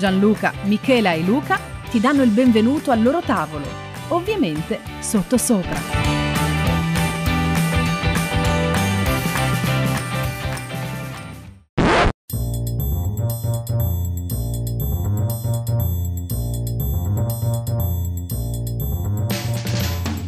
Gianluca, 0.00 0.54
Michela 0.62 1.12
e 1.12 1.20
Luca 1.20 1.60
ti 1.90 2.00
danno 2.00 2.22
il 2.22 2.30
benvenuto 2.30 2.90
al 2.90 3.02
loro 3.02 3.20
tavolo, 3.20 3.66
ovviamente 4.08 4.80
sotto 5.00 5.36
sopra. 5.36 5.78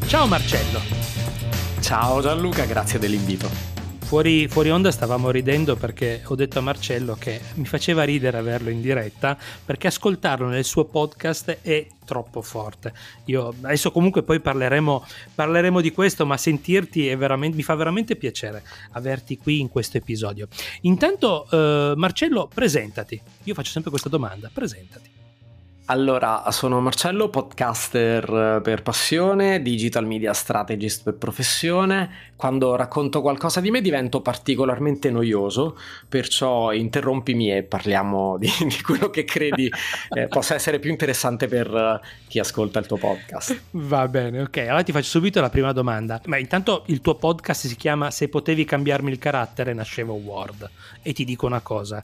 Ciao 0.06 0.26
Marcello. 0.26 0.80
Ciao 1.80 2.20
Gianluca, 2.20 2.66
grazie 2.66 2.98
dell'invito. 2.98 3.71
Fuori, 4.12 4.46
fuori, 4.46 4.68
onda 4.68 4.90
stavamo 4.90 5.30
ridendo 5.30 5.74
perché 5.74 6.20
ho 6.26 6.34
detto 6.34 6.58
a 6.58 6.60
Marcello 6.60 7.14
che 7.14 7.40
mi 7.54 7.64
faceva 7.64 8.02
ridere 8.02 8.36
averlo 8.36 8.68
in 8.68 8.82
diretta 8.82 9.38
perché 9.64 9.86
ascoltarlo 9.86 10.48
nel 10.48 10.64
suo 10.64 10.84
podcast 10.84 11.60
è 11.62 11.86
troppo 12.04 12.42
forte. 12.42 12.92
Io 13.24 13.54
adesso 13.62 13.90
comunque 13.90 14.22
poi 14.22 14.38
parleremo, 14.40 15.06
parleremo 15.34 15.80
di 15.80 15.92
questo, 15.92 16.26
ma 16.26 16.36
sentirti 16.36 17.16
mi 17.16 17.62
fa 17.62 17.74
veramente 17.74 18.16
piacere 18.16 18.62
averti 18.90 19.38
qui 19.38 19.60
in 19.60 19.70
questo 19.70 19.96
episodio. 19.96 20.46
Intanto, 20.82 21.48
eh, 21.50 21.94
Marcello, 21.96 22.50
presentati. 22.52 23.18
Io 23.44 23.54
faccio 23.54 23.70
sempre 23.70 23.88
questa 23.88 24.10
domanda, 24.10 24.50
presentati. 24.52 25.21
Allora, 25.86 26.44
sono 26.50 26.80
Marcello, 26.80 27.28
podcaster 27.28 28.56
eh, 28.56 28.60
per 28.62 28.82
passione, 28.82 29.60
digital 29.62 30.06
media 30.06 30.32
strategist 30.32 31.02
per 31.02 31.14
professione. 31.14 32.30
Quando 32.36 32.76
racconto 32.76 33.20
qualcosa 33.20 33.60
di 33.60 33.72
me 33.72 33.80
divento 33.80 34.20
particolarmente 34.20 35.10
noioso, 35.10 35.76
perciò 36.08 36.72
interrompimi 36.72 37.52
e 37.52 37.64
parliamo 37.64 38.38
di, 38.40 38.48
di 38.60 38.80
quello 38.80 39.10
che 39.10 39.24
credi 39.24 39.68
eh, 40.10 40.28
possa 40.28 40.54
essere 40.54 40.78
più 40.78 40.90
interessante 40.90 41.48
per 41.48 41.68
uh, 41.72 41.98
chi 42.28 42.38
ascolta 42.38 42.78
il 42.78 42.86
tuo 42.86 42.98
podcast. 42.98 43.60
Va 43.72 44.06
bene, 44.06 44.42
ok. 44.42 44.58
Allora 44.58 44.84
ti 44.84 44.92
faccio 44.92 45.10
subito 45.10 45.40
la 45.40 45.50
prima 45.50 45.72
domanda. 45.72 46.20
Ma 46.26 46.36
intanto 46.36 46.84
il 46.86 47.00
tuo 47.00 47.16
podcast 47.16 47.66
si 47.66 47.76
chiama 47.76 48.12
Se 48.12 48.28
potevi 48.28 48.64
cambiarmi 48.64 49.10
il 49.10 49.18
carattere, 49.18 49.74
nascevo 49.74 50.14
Word. 50.14 50.70
E 51.02 51.12
ti 51.12 51.24
dico 51.24 51.46
una 51.46 51.60
cosa 51.60 52.02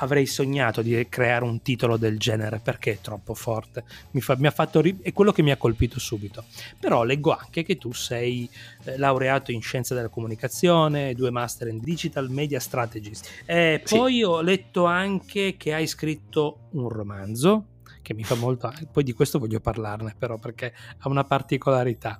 avrei 0.00 0.26
sognato 0.26 0.82
di 0.82 1.06
creare 1.08 1.44
un 1.44 1.62
titolo 1.62 1.96
del 1.96 2.18
genere 2.18 2.60
perché 2.62 2.92
è 2.92 2.98
troppo 3.00 3.34
forte. 3.34 3.84
Mi, 4.12 4.20
fa, 4.20 4.36
mi 4.36 4.46
ha 4.46 4.50
fatto 4.50 4.80
ri- 4.80 4.98
è 5.02 5.12
quello 5.12 5.32
che 5.32 5.42
mi 5.42 5.50
ha 5.50 5.56
colpito 5.56 5.98
subito. 5.98 6.44
Però 6.78 7.04
leggo 7.04 7.34
anche 7.34 7.62
che 7.62 7.76
tu 7.76 7.92
sei 7.92 8.48
eh, 8.84 8.98
laureato 8.98 9.52
in 9.52 9.60
scienze 9.60 9.94
della 9.94 10.08
comunicazione, 10.08 11.14
due 11.14 11.30
master 11.30 11.68
in 11.68 11.80
digital 11.80 12.30
media 12.30 12.60
strategist. 12.60 13.28
E 13.44 13.82
sì. 13.84 13.96
poi 13.96 14.22
ho 14.22 14.40
letto 14.40 14.84
anche 14.84 15.56
che 15.56 15.74
hai 15.74 15.86
scritto 15.86 16.68
un 16.72 16.88
romanzo 16.88 17.66
che 18.02 18.14
mi 18.14 18.24
fa 18.24 18.34
molto 18.34 18.72
poi 18.90 19.04
di 19.04 19.12
questo 19.12 19.38
voglio 19.38 19.60
parlarne 19.60 20.14
però 20.18 20.38
perché 20.38 20.72
ha 20.98 21.08
una 21.08 21.24
particolarità 21.24 22.18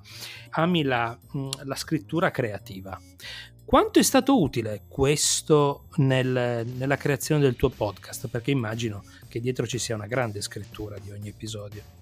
ami 0.51 0.83
la, 0.83 1.17
la 1.63 1.75
scrittura 1.75 2.29
creativa 2.29 2.99
quanto 3.65 3.99
è 3.99 4.03
stato 4.03 4.41
utile 4.41 4.83
questo 4.87 5.85
nel, 5.97 6.65
nella 6.65 6.97
creazione 6.97 7.41
del 7.41 7.55
tuo 7.55 7.69
podcast? 7.69 8.27
Perché 8.27 8.51
immagino 8.51 9.03
che 9.27 9.39
dietro 9.39 9.65
ci 9.65 9.77
sia 9.77 9.95
una 9.95 10.07
grande 10.07 10.41
scrittura 10.41 10.97
di 10.99 11.11
ogni 11.11 11.29
episodio. 11.29 12.00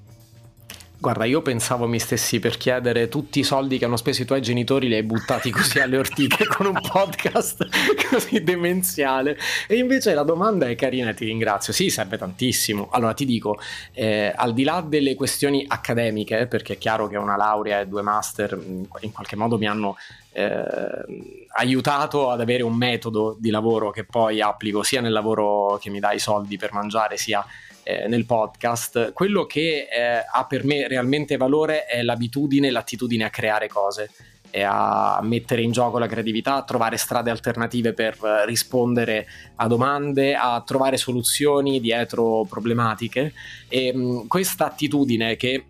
Guarda, 1.02 1.24
io 1.24 1.42
pensavo 1.42 1.88
mi 1.88 1.98
stessi 1.98 2.40
per 2.40 2.58
chiedere 2.58 3.08
tutti 3.08 3.40
i 3.40 3.44
soldi 3.44 3.78
che 3.78 3.86
hanno 3.86 3.96
speso 3.96 4.24
i 4.24 4.26
tuoi 4.26 4.42
genitori 4.42 4.90
li 4.90 4.96
hai 4.96 5.04
buttati 5.04 5.50
così 5.50 5.80
alle 5.80 5.98
ortiche 5.98 6.46
con 6.46 6.66
un 6.66 6.78
podcast 6.82 7.70
così 8.12 8.44
demenziale. 8.44 9.38
E 9.66 9.78
invece 9.78 10.14
la 10.14 10.24
domanda 10.24 10.68
è 10.68 10.76
carina 10.76 11.12
e 11.12 11.14
ti 11.14 11.24
ringrazio. 11.24 11.72
Sì, 11.72 11.90
serve 11.90 12.18
tantissimo. 12.18 12.90
Allora 12.92 13.14
ti 13.14 13.24
dico, 13.24 13.58
eh, 13.94 14.34
al 14.36 14.54
di 14.54 14.66
là 14.66 14.84
delle 14.86 15.16
questioni 15.16 15.64
accademiche, 15.66 16.48
perché 16.48 16.74
è 16.74 16.78
chiaro 16.78 17.08
che 17.08 17.16
una 17.16 17.38
laurea 17.38 17.80
e 17.80 17.88
due 17.88 18.02
master 18.02 18.60
in 19.00 19.12
qualche 19.14 19.38
modo 19.38 19.58
mi 19.58 19.68
hanno 19.68 19.96
eh, 20.34 20.64
aiutato 21.56 22.30
ad 22.30 22.42
avere 22.42 22.64
un 22.64 22.76
metodo 22.76 23.38
di 23.40 23.52
lavoro 23.52 23.92
che 23.92 24.04
poi 24.04 24.42
applico 24.42 24.84
sia 24.84 25.00
nel 25.00 25.14
lavoro 25.14 25.78
che 25.82 25.90
mi 25.90 26.02
dà 26.02 26.12
i 26.12 26.20
soldi 26.20 26.58
per 26.58 26.74
mangiare, 26.74 27.16
sia 27.16 27.46
eh, 27.90 28.08
nel 28.08 28.26
podcast, 28.26 29.14
quello 29.14 29.48
che 29.48 29.88
eh, 29.92 30.24
ha 30.32 30.46
per 30.46 30.64
me 30.64 30.88
realmente 30.88 31.38
valore 31.38 31.86
è 31.86 32.04
l'abitudine, 32.04 32.70
l'attitudine 32.70 33.24
a 33.24 33.32
creare 33.32 33.68
cose 33.68 34.12
e 34.52 34.62
a 34.62 35.20
mettere 35.24 35.64
in 35.64 35.72
gioco 35.72 35.98
la 35.98 36.06
creatività, 36.06 36.56
a 36.56 36.64
trovare 36.64 36.98
strade 36.98 37.32
alternative 37.32 37.94
per 37.94 38.18
rispondere 38.46 39.26
a 39.56 39.68
domande, 39.68 40.36
a 40.36 40.62
trovare 40.64 40.98
soluzioni 40.98 41.80
dietro 41.80 42.46
problematiche. 42.48 43.34
E 43.68 44.24
questa 44.28 44.68
attitudine 44.68 45.36
che 45.36 45.66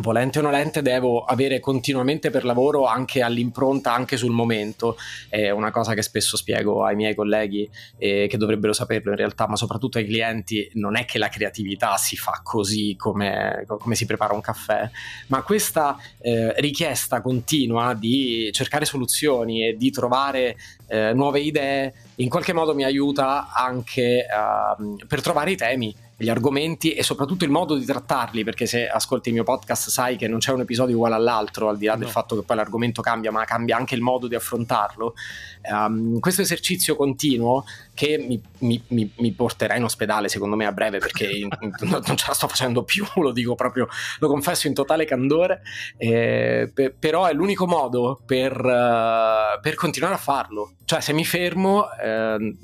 volente 0.00 0.38
o 0.38 0.42
nolente 0.42 0.82
devo 0.82 1.24
avere 1.24 1.60
continuamente 1.60 2.30
per 2.30 2.44
lavoro 2.44 2.86
anche 2.86 3.22
all'impronta, 3.22 3.92
anche 3.92 4.16
sul 4.16 4.30
momento, 4.30 4.96
è 5.28 5.50
una 5.50 5.70
cosa 5.70 5.94
che 5.94 6.02
spesso 6.02 6.36
spiego 6.36 6.84
ai 6.84 6.96
miei 6.96 7.14
colleghi 7.14 7.68
eh, 7.96 8.26
che 8.28 8.36
dovrebbero 8.36 8.72
saperlo 8.72 9.10
in 9.10 9.16
realtà, 9.16 9.46
ma 9.48 9.56
soprattutto 9.56 9.98
ai 9.98 10.06
clienti, 10.06 10.70
non 10.74 10.96
è 10.96 11.04
che 11.04 11.18
la 11.18 11.28
creatività 11.28 11.96
si 11.96 12.16
fa 12.16 12.40
così 12.42 12.96
come, 12.96 13.64
come 13.66 13.94
si 13.94 14.06
prepara 14.06 14.34
un 14.34 14.40
caffè, 14.40 14.88
ma 15.28 15.42
questa 15.42 15.96
eh, 16.20 16.52
richiesta 16.60 17.20
continua 17.20 17.94
di 17.94 18.50
cercare 18.52 18.84
soluzioni 18.84 19.66
e 19.66 19.76
di 19.76 19.90
trovare 19.90 20.56
eh, 20.86 21.12
nuove 21.12 21.40
idee 21.40 21.92
in 22.16 22.28
qualche 22.28 22.52
modo 22.52 22.74
mi 22.74 22.84
aiuta 22.84 23.52
anche 23.52 24.26
uh, 24.28 24.96
per 25.06 25.20
trovare 25.20 25.52
i 25.52 25.56
temi 25.56 25.94
gli 26.20 26.28
argomenti 26.28 26.94
e 26.94 27.04
soprattutto 27.04 27.44
il 27.44 27.50
modo 27.50 27.76
di 27.76 27.84
trattarli, 27.84 28.42
perché 28.42 28.66
se 28.66 28.88
ascolti 28.88 29.28
il 29.28 29.36
mio 29.36 29.44
podcast 29.44 29.88
sai 29.88 30.16
che 30.16 30.26
non 30.26 30.40
c'è 30.40 30.50
un 30.50 30.60
episodio 30.60 30.96
uguale 30.96 31.14
all'altro, 31.14 31.68
al 31.68 31.78
di 31.78 31.86
là 31.86 31.92
no. 31.92 32.00
del 32.00 32.08
fatto 32.08 32.34
che 32.34 32.42
poi 32.42 32.56
l'argomento 32.56 33.00
cambia, 33.00 33.30
ma 33.30 33.44
cambia 33.44 33.76
anche 33.76 33.94
il 33.94 34.00
modo 34.00 34.26
di 34.26 34.34
affrontarlo. 34.34 35.14
Um, 35.70 36.18
questo 36.18 36.42
esercizio 36.42 36.96
continuo 36.96 37.64
che 37.94 38.18
mi, 38.18 38.40
mi, 38.58 38.82
mi, 38.88 39.12
mi, 39.16 39.32
porterà 39.32 39.76
in 39.76 39.84
ospedale 39.84 40.28
secondo 40.28 40.56
me 40.56 40.66
a 40.66 40.72
breve 40.72 40.98
perché 40.98 41.26
in, 41.30 41.48
non 41.80 42.16
ce 42.16 42.24
la 42.26 42.34
sto 42.34 42.48
facendo 42.48 42.82
più, 42.82 43.04
lo 43.22 43.30
dico 43.30 43.54
proprio, 43.54 43.86
lo 44.18 44.28
confesso 44.28 44.66
in 44.66 44.74
totale 44.74 45.04
candore, 45.04 45.62
eh, 45.96 46.68
per, 46.74 46.94
però 46.98 47.26
è 47.26 47.32
l'unico 47.32 47.68
modo 47.68 48.20
per, 48.26 48.56
uh, 48.56 49.60
per, 49.60 49.74
continuare 49.76 50.16
a 50.16 50.18
farlo. 50.18 50.72
Cioè 50.84 51.00
se 51.00 51.12
mi 51.12 51.24
fermo, 51.24 51.92
eh, 51.92 52.56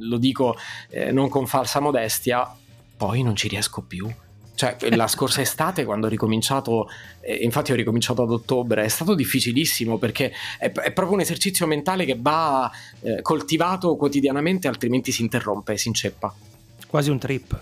lo 0.00 0.16
dico 0.18 0.56
eh, 0.90 1.10
non 1.10 1.30
con 1.30 1.46
falsa 1.46 1.80
modestia, 1.80 2.56
poi 2.96 3.22
non 3.22 3.36
ci 3.36 3.48
riesco 3.48 3.82
più. 3.82 4.12
Cioè, 4.54 4.76
la 4.90 5.08
scorsa 5.08 5.40
estate, 5.42 5.84
quando 5.84 6.06
ho 6.06 6.10
ricominciato, 6.10 6.88
eh, 7.20 7.34
infatti 7.34 7.72
ho 7.72 7.74
ricominciato 7.74 8.22
ad 8.22 8.30
ottobre, 8.30 8.84
è 8.84 8.88
stato 8.88 9.14
difficilissimo 9.14 9.98
perché 9.98 10.32
è, 10.58 10.70
è 10.70 10.92
proprio 10.92 11.14
un 11.16 11.20
esercizio 11.20 11.66
mentale 11.66 12.04
che 12.04 12.16
va 12.18 12.70
eh, 13.00 13.22
coltivato 13.22 13.96
quotidianamente, 13.96 14.68
altrimenti 14.68 15.10
si 15.10 15.22
interrompe, 15.22 15.76
si 15.76 15.88
inceppa. 15.88 16.34
Quasi 16.86 17.10
un 17.10 17.18
trip. 17.18 17.60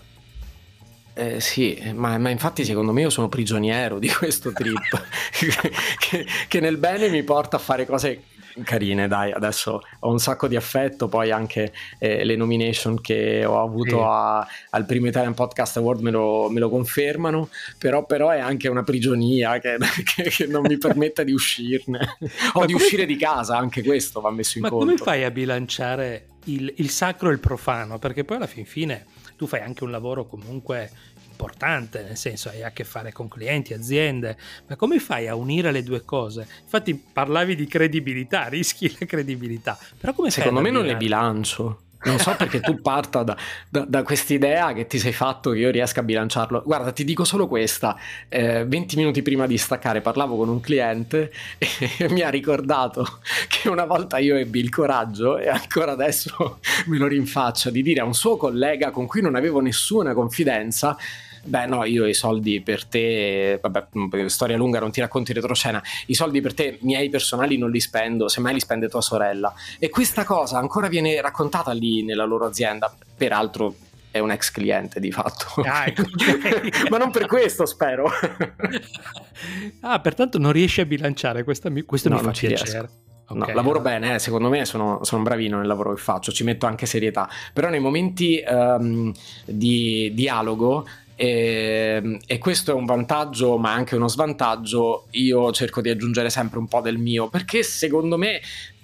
Eh, 1.15 1.41
sì, 1.41 1.79
ma, 1.95 2.17
ma, 2.19 2.31
infatti 2.31 2.65
secondo 2.65 2.93
me 2.93 3.03
io 3.03 3.11
sono 3.11 3.29
prigioniero 3.29 3.99
di 3.99 4.09
questo 4.09 4.53
trip 4.53 4.79
che, 5.99 6.26
che, 6.49 6.61
nel 6.61 6.76
bene 6.76 7.09
mi 7.11 7.23
porta 7.25 7.56
a 7.56 7.59
fare 7.59 7.85
cose 7.85 8.23
carine, 8.65 9.09
dai, 9.09 9.33
adesso 9.33 9.83
ho 10.01 10.11
un 10.11 10.19
sacco 10.19 10.49
di 10.49 10.57
affetto, 10.57 11.09
poi 11.09 11.31
anche 11.31 11.73
eh, 11.99 12.25
le 12.25 12.37
nomination 12.37 13.01
che 13.01 13.45
ho 13.45 13.62
avuto 13.62 13.97
sì. 13.97 14.03
a, 14.03 14.47
al 14.71 14.87
primo 14.87 15.07
Italian 15.07 15.35
Podcast 15.35 15.77
Award 15.79 16.01
me 16.01 16.11
lo, 16.11 16.49
me 16.51 16.61
lo 16.61 16.69
confermano, 16.69 17.49
però, 17.79 18.05
però, 18.07 18.31
è 18.31 18.39
anche 18.39 18.69
una 18.69 18.83
prigionia 18.83 19.59
che, 19.59 19.77
che, 20.15 20.23
che 20.25 20.47
non 20.47 20.62
mi 20.62 20.79
permette 20.79 21.25
di 21.25 21.33
uscirne 21.33 22.17
o 22.55 22.65
di 22.65 22.75
uscire 22.75 23.07
di 23.07 23.17
casa, 23.17 23.57
anche 23.57 23.83
questo 23.83 24.21
va 24.21 24.31
messo 24.31 24.59
in 24.59 24.65
ma 24.65 24.71
conto. 24.71 24.85
Ma 24.85 24.93
come 24.93 25.03
fai 25.03 25.25
a 25.25 25.31
bilanciare 25.31 26.27
il, 26.45 26.73
il 26.77 26.91
sacro 26.91 27.31
e 27.31 27.33
il 27.33 27.41
profano? 27.41 27.99
Perché 27.99 28.25
poi 28.25 28.37
alla 28.37 28.47
fin 28.47 28.65
fine 28.65 29.07
tu 29.37 29.47
fai 29.47 29.61
anche 29.61 29.85
un 29.85 29.91
lavoro 29.91 30.27
comunque 30.27 30.91
importante, 31.40 32.02
nel 32.02 32.19
senso 32.19 32.50
hai 32.50 32.62
a 32.62 32.70
che 32.70 32.84
fare 32.84 33.12
con 33.12 33.26
clienti, 33.26 33.72
aziende, 33.72 34.37
ma 34.69 34.76
come 34.76 34.98
fai 34.98 35.26
a 35.26 35.34
unire 35.34 35.72
le 35.72 35.82
due 35.82 36.04
cose? 36.04 36.46
Infatti 36.62 36.94
parlavi 36.94 37.56
di 37.56 37.66
credibilità, 37.66 38.46
rischi 38.48 38.94
la 38.98 39.06
credibilità, 39.06 39.78
però 39.98 40.12
come 40.12 40.31
Secondo 40.31 40.60
me 40.60 40.70
non 40.70 40.84
le 40.84 40.96
bilancio. 40.96 41.82
Non 42.02 42.19
so 42.19 42.34
perché 42.34 42.60
tu 42.60 42.76
parta 42.81 43.22
da, 43.22 43.37
da, 43.69 43.84
da 43.87 44.02
quest'idea 44.02 44.72
che 44.72 44.87
ti 44.87 44.98
sei 44.98 45.12
fatto 45.12 45.50
che 45.50 45.58
io 45.58 45.70
riesca 45.70 46.00
a 46.00 46.02
bilanciarlo. 46.02 46.62
Guarda, 46.64 46.92
ti 46.92 47.04
dico 47.04 47.25
solo 47.25 47.46
questa. 47.46 47.94
Eh, 48.26 48.64
20 48.64 48.96
minuti 48.96 49.20
prima 49.20 49.46
di 49.46 49.58
staccare 49.58 50.00
parlavo 50.00 50.38
con 50.38 50.48
un 50.48 50.60
cliente 50.60 51.31
e 51.58 52.08
mi 52.08 52.22
ha 52.22 52.31
ricordato 52.31 53.06
che 53.48 53.69
una 53.69 53.84
volta 53.84 54.16
io 54.16 54.37
ebbi 54.37 54.60
il 54.60 54.70
coraggio, 54.70 55.37
e 55.37 55.48
ancora 55.48 55.92
adesso 55.92 56.60
me 56.87 56.96
lo 56.96 57.06
rinfaccio, 57.06 57.69
di 57.69 57.82
dire 57.82 58.00
a 58.00 58.04
un 58.04 58.14
suo 58.14 58.38
collega 58.38 58.90
con 58.90 59.06
cui 59.06 59.20
non 59.20 59.34
avevo 59.34 59.60
nessuna 59.60 60.14
confidenza 60.14 60.96
beh 61.42 61.66
no, 61.66 61.84
io 61.84 62.06
i 62.06 62.14
soldi 62.14 62.60
per 62.60 62.84
te, 62.84 63.58
vabbè, 63.60 63.87
mm, 63.98 64.26
storia 64.26 64.56
lunga, 64.56 64.81
non 64.81 64.90
ti 64.90 65.00
racconti 65.00 65.32
retroscena, 65.32 65.82
i 66.06 66.14
soldi 66.14 66.40
per 66.40 66.54
te 66.54 66.78
miei 66.82 67.08
personali 67.08 67.56
non 67.56 67.70
li 67.70 67.81
spendo, 67.81 68.28
semmai 68.28 68.54
li 68.54 68.60
spende 68.60 68.88
tua 68.88 69.00
sorella. 69.00 69.52
E 69.78 69.88
questa 69.88 70.25
cosa 70.25 70.58
ancora 70.58 70.88
viene 70.88 71.20
raccontata 71.20 71.72
lì 71.72 72.02
nella 72.02 72.25
loro 72.25 72.46
azienda, 72.46 72.94
peraltro 73.16 73.75
è 74.10 74.19
un 74.19 74.31
ex 74.31 74.50
cliente 74.50 74.98
di 74.98 75.12
fatto. 75.12 75.62
Ah, 75.62 75.87
ecco, 75.87 76.02
Ma 76.90 76.98
non 76.98 77.10
per 77.10 77.26
questo, 77.26 77.64
spero. 77.64 78.10
ah, 79.82 80.00
pertanto 80.00 80.38
non 80.38 80.52
riesci 80.52 80.81
a 80.81 80.84
bilanciare, 80.84 81.44
questo 81.44 81.70
mi, 81.70 81.82
questo 81.82 82.08
no, 82.08 82.16
mi 82.16 82.22
fa 82.22 82.31
piacere. 82.31 82.90
Okay, 83.31 83.48
no, 83.50 83.54
lavoro 83.54 83.81
bene, 83.81 84.14
eh, 84.16 84.19
secondo 84.19 84.48
me 84.48 84.64
sono, 84.64 85.04
sono, 85.04 85.22
bravino 85.22 85.58
nel 85.58 85.69
lavoro 85.69 85.94
che 85.94 86.00
faccio, 86.00 86.32
ci 86.32 86.42
metto 86.42 86.66
anche 86.66 86.84
serietà, 86.84 87.28
però 87.52 87.69
nei 87.69 87.78
momenti 87.78 88.42
um, 88.44 89.12
di 89.44 90.10
dialogo 90.14 90.84
e, 91.20 92.00
ehm, 92.02 92.19
e, 92.26 92.38
questo 92.38 92.70
è 92.70 92.75
un 92.75 92.87
vantaggio 92.87 93.58
ma 93.58 93.75
anche 93.75 93.94
uno 93.94 94.08
svantaggio 94.08 95.08
io 95.11 95.52
cerco 95.52 95.82
di 95.82 95.90
aggiungere 95.90 96.31
sempre 96.31 96.58
un 96.58 96.67
po' 96.67 96.81
del 96.81 96.96
mio 96.96 97.28
perché 97.28 97.62
secondo 97.62 98.17
me 98.17 98.40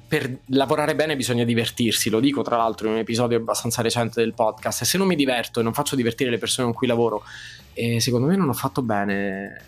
per 0.07 0.41
lavorare 0.49 0.95
bene 0.95 1.17
bisogna 1.17 1.43
divertirsi, 1.43 2.11
lo 2.11 2.21
dico 2.21 2.43
tra 2.43 2.59
l'altro 2.59 2.87
in 2.87 2.93
un 2.93 2.99
episodio 3.01 3.39
abbastanza 3.39 3.83
recente 3.83 4.21
del 4.21 4.35
podcast, 4.35 4.85
se 4.85 4.99
non 4.99 5.09
mi 5.09 5.17
diverto 5.17 5.59
e 5.59 5.63
non 5.65 5.73
faccio 5.73 5.97
divertire 5.97 6.31
le 6.31 6.39
persone 6.39 6.69
con 6.69 6.77
cui 6.77 6.87
lavoro, 6.87 7.25
eh, 7.73 8.01
secondo 8.01 8.29
me 8.29 8.37
non 8.37 8.49
ho 8.49 8.53
fatto 8.53 8.83
bene, 8.83 9.65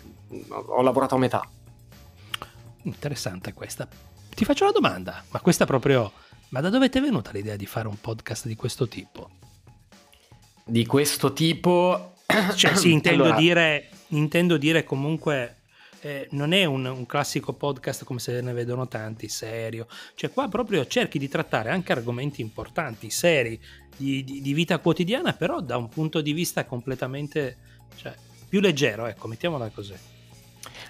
ho 0.49 0.81
lavorato 0.81 1.15
a 1.15 1.17
metà. 1.17 1.45
Interessante 2.83 3.51
questa. 3.51 3.85
Ti 4.33 4.45
faccio 4.45 4.63
una 4.63 4.71
domanda, 4.71 5.21
ma 5.31 5.41
questa 5.41 5.65
proprio... 5.65 6.09
Ma 6.49 6.61
da 6.61 6.69
dove 6.69 6.87
ti 6.87 6.99
è 6.99 7.01
venuta 7.01 7.31
l'idea 7.33 7.57
di 7.57 7.65
fare 7.65 7.89
un 7.89 7.99
podcast 7.99 8.47
di 8.47 8.55
questo 8.55 8.87
tipo? 8.87 9.29
Di 10.63 10.85
questo 10.85 11.33
tipo 11.33 12.13
cioè, 12.55 12.75
sì, 12.75 12.91
intendo, 12.91 13.23
allora... 13.23 13.39
dire, 13.39 13.89
intendo 14.09 14.57
dire 14.57 14.83
comunque 14.83 15.55
eh, 16.01 16.27
non 16.31 16.53
è 16.53 16.65
un, 16.65 16.85
un, 16.85 17.05
classico 17.05 17.53
podcast 17.53 18.03
come 18.03 18.19
se 18.19 18.39
ne 18.41 18.53
vedono 18.53 18.87
tanti, 18.87 19.27
serio. 19.27 19.87
Cioè, 20.15 20.31
qua 20.31 20.47
proprio 20.47 20.85
cerchi 20.85 21.17
di 21.17 21.27
trattare 21.27 21.71
anche 21.71 21.91
argomenti 21.91 22.41
importanti, 22.41 23.09
seri, 23.09 23.59
di, 23.97 24.23
di, 24.23 24.41
di 24.41 24.53
vita 24.53 24.77
quotidiana, 24.77 25.33
però 25.33 25.59
da 25.59 25.77
un 25.77 25.89
punto 25.89 26.21
di 26.21 26.33
vista 26.33 26.65
completamente 26.65 27.57
cioè, 27.95 28.13
più 28.47 28.59
leggero, 28.59 29.07
ecco, 29.07 29.27
mettiamola 29.27 29.69
così. 29.73 29.93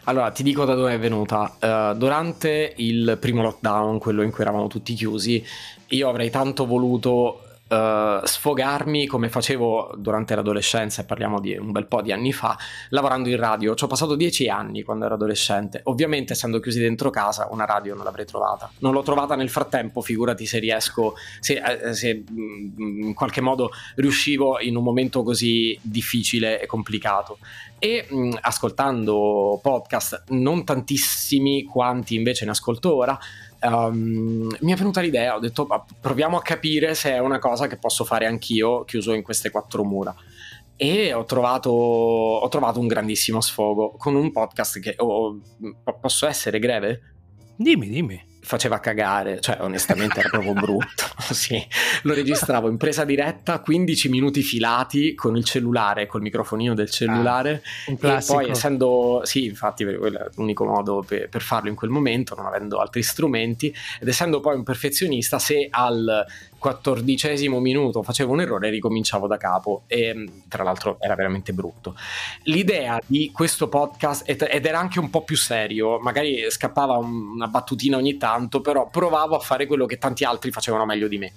Allora, 0.04 0.32
ti 0.32 0.44
dico 0.44 0.66
da 0.66 0.74
dove 0.74 0.94
è 0.94 1.00
venuta. 1.00 1.56
Uh, 1.60 1.98
durante 1.98 2.74
il 2.78 3.18
primo 3.20 3.42
lockdown, 3.44 4.00
quello 4.00 4.24
in 4.24 4.32
cui 4.32 4.42
eravamo 4.42 4.68
tutti 4.68 4.94
chiusi, 4.94 5.44
io 5.88 6.10
avrei 6.10 6.30
tanto 6.30 6.66
voluto 6.66 7.49
uh, 7.70 8.26
sfogarmi 8.26 9.06
come 9.08 9.30
facevo 9.30 9.94
durante 9.98 10.36
l'adolescenza, 10.36 11.02
e 11.02 11.06
parliamo 11.06 11.40
di 11.40 11.56
un 11.56 11.72
bel 11.72 11.86
po' 11.86 12.02
di 12.02 12.12
anni 12.12 12.34
fa, 12.34 12.58
lavorando 12.90 13.30
in 13.30 13.38
radio. 13.38 13.76
Ci 13.76 13.84
ho 13.84 13.88
passato 13.88 14.16
dieci 14.16 14.50
anni 14.50 14.84
quando 14.84 15.06
ero 15.06 15.16
adolescente. 15.16 15.82
Ovviamente, 15.86 16.34
essendo 16.34 16.60
chiusi 16.60 16.80
dentro 16.80 17.10
casa, 17.10 17.48
una 17.52 17.66
radio 17.66 17.96
non 17.96 18.04
l'avrei 18.04 18.26
trovata. 18.26 18.72
Non 18.80 18.94
l'ho 18.94 19.04
trovata 19.04 19.36
nel 19.36 19.50
frattempo, 19.50 20.02
figurati 20.02 20.46
se 20.46 20.60
riesco, 20.60 21.14
se, 21.40 21.62
eh, 21.62 21.94
se 21.94 22.24
mm, 22.30 23.04
in 23.04 23.14
qualche 23.14 23.42
modo 23.42 23.72
riuscivo 23.96 24.60
in 24.60 24.76
un 24.76 24.84
momento 24.84 25.24
così 25.24 25.78
difficile 25.82 26.62
e 26.62 26.66
complicato. 26.66 27.38
E 27.78 28.06
mh, 28.10 28.18
mm, 28.18 28.32
ascoltando 28.42 29.60
podcast, 29.62 30.24
non 30.30 30.66
tantissimi 30.66 31.64
quanti 31.64 32.16
invece 32.16 32.46
ne 32.46 32.52
ascolto 32.52 32.96
ora, 32.96 33.18
um, 33.62 34.56
mi 34.60 34.72
è 34.72 34.76
venuta 34.76 35.02
l'idea, 35.02 35.36
ho 35.36 35.40
detto 35.40 35.68
proviamo 36.00 36.38
a 36.38 36.42
capire 36.42 36.96
se 36.96 37.12
è 37.12 37.20
una 37.20 37.40
cosa 37.40 37.68
che 37.68 37.78
posso 37.78 38.06
fare 38.06 38.26
anch'io 38.26 38.84
chiuso 38.84 39.14
in 39.14 39.24
queste 39.24 39.50
quattro 39.50 39.84
mura. 39.84 40.14
E 40.76 41.14
ho 41.14 41.26
trovato, 41.26 41.70
ho 41.70 42.48
trovato 42.48 42.80
un 42.80 42.88
grandissimo 42.88 43.42
sfogo 43.42 43.96
con 43.98 44.16
un 44.16 44.32
podcast 44.32 44.80
che 44.80 44.94
oh, 44.98 45.40
posso 46.00 46.26
essere 46.26 46.60
greve? 46.60 47.02
Dimmi, 47.58 47.90
dimmi 47.90 48.29
faceva 48.42 48.80
cagare, 48.80 49.40
cioè 49.42 49.58
onestamente 49.62 50.20
era 50.20 50.30
proprio 50.30 50.54
brutto. 50.54 51.04
sì. 51.32 51.62
Lo 52.04 52.14
registravo 52.14 52.70
in 52.70 52.78
presa 52.78 53.04
diretta, 53.04 53.60
15 53.60 54.10
minuti 54.10 54.42
filati 54.42 55.14
con 55.14 55.36
il 55.38 55.44
cellulare, 55.44 56.08
col 56.08 56.22
microfonino 56.22 56.74
del 56.74 56.90
cellulare. 56.90 57.62
Ah, 57.88 57.92
un 57.92 57.98
classico. 57.98 58.40
E 58.40 58.44
poi 58.44 58.52
essendo, 58.52 59.22
sì, 59.24 59.46
infatti 59.46 59.84
l'unico 59.84 60.66
modo 60.66 61.04
per, 61.06 61.30
per, 61.30 61.42
farlo 61.42 61.70
in 61.70 61.76
quel 61.76 61.90
momento, 61.90 62.36
non 62.36 62.46
avendo 62.46 62.78
altri 62.80 63.04
strumenti, 63.04 63.74
ed 64.00 64.08
essendo 64.08 64.40
poi 64.40 64.56
un 64.56 64.64
perfezionista, 64.64 65.40
se 65.40 65.68
al 65.70 66.26
quattordicesimo 66.60 67.60
minuto 67.60 68.04
facevo 68.04 68.34
un 68.34 68.42
errore 68.42 68.70
ricominciavo 68.70 69.26
da 69.26 69.38
capo 69.38 69.84
e 69.88 70.30
tra 70.48 70.64
l'altro 70.64 70.98
era 71.00 71.16
veramente 71.16 71.54
brutto. 71.54 71.96
L'idea 72.44 73.00
di 73.06 73.32
questo 73.34 73.70
podcast 73.70 74.24
ed 74.28 74.66
era 74.66 74.78
anche 74.78 75.00
un 75.00 75.10
po' 75.10 75.24
più 75.24 75.38
serio, 75.38 76.00
magari 76.00 76.46
scappava 76.52 76.98
una 76.98 77.48
battutina 77.48 77.98
ogni 77.98 78.18
tanto, 78.18 78.29
però 78.62 78.90
provavo 78.90 79.36
a 79.36 79.40
fare 79.40 79.66
quello 79.66 79.86
che 79.86 79.98
tanti 79.98 80.24
altri 80.24 80.52
facevano 80.52 80.86
meglio 80.86 81.08
di 81.08 81.18
me. 81.18 81.34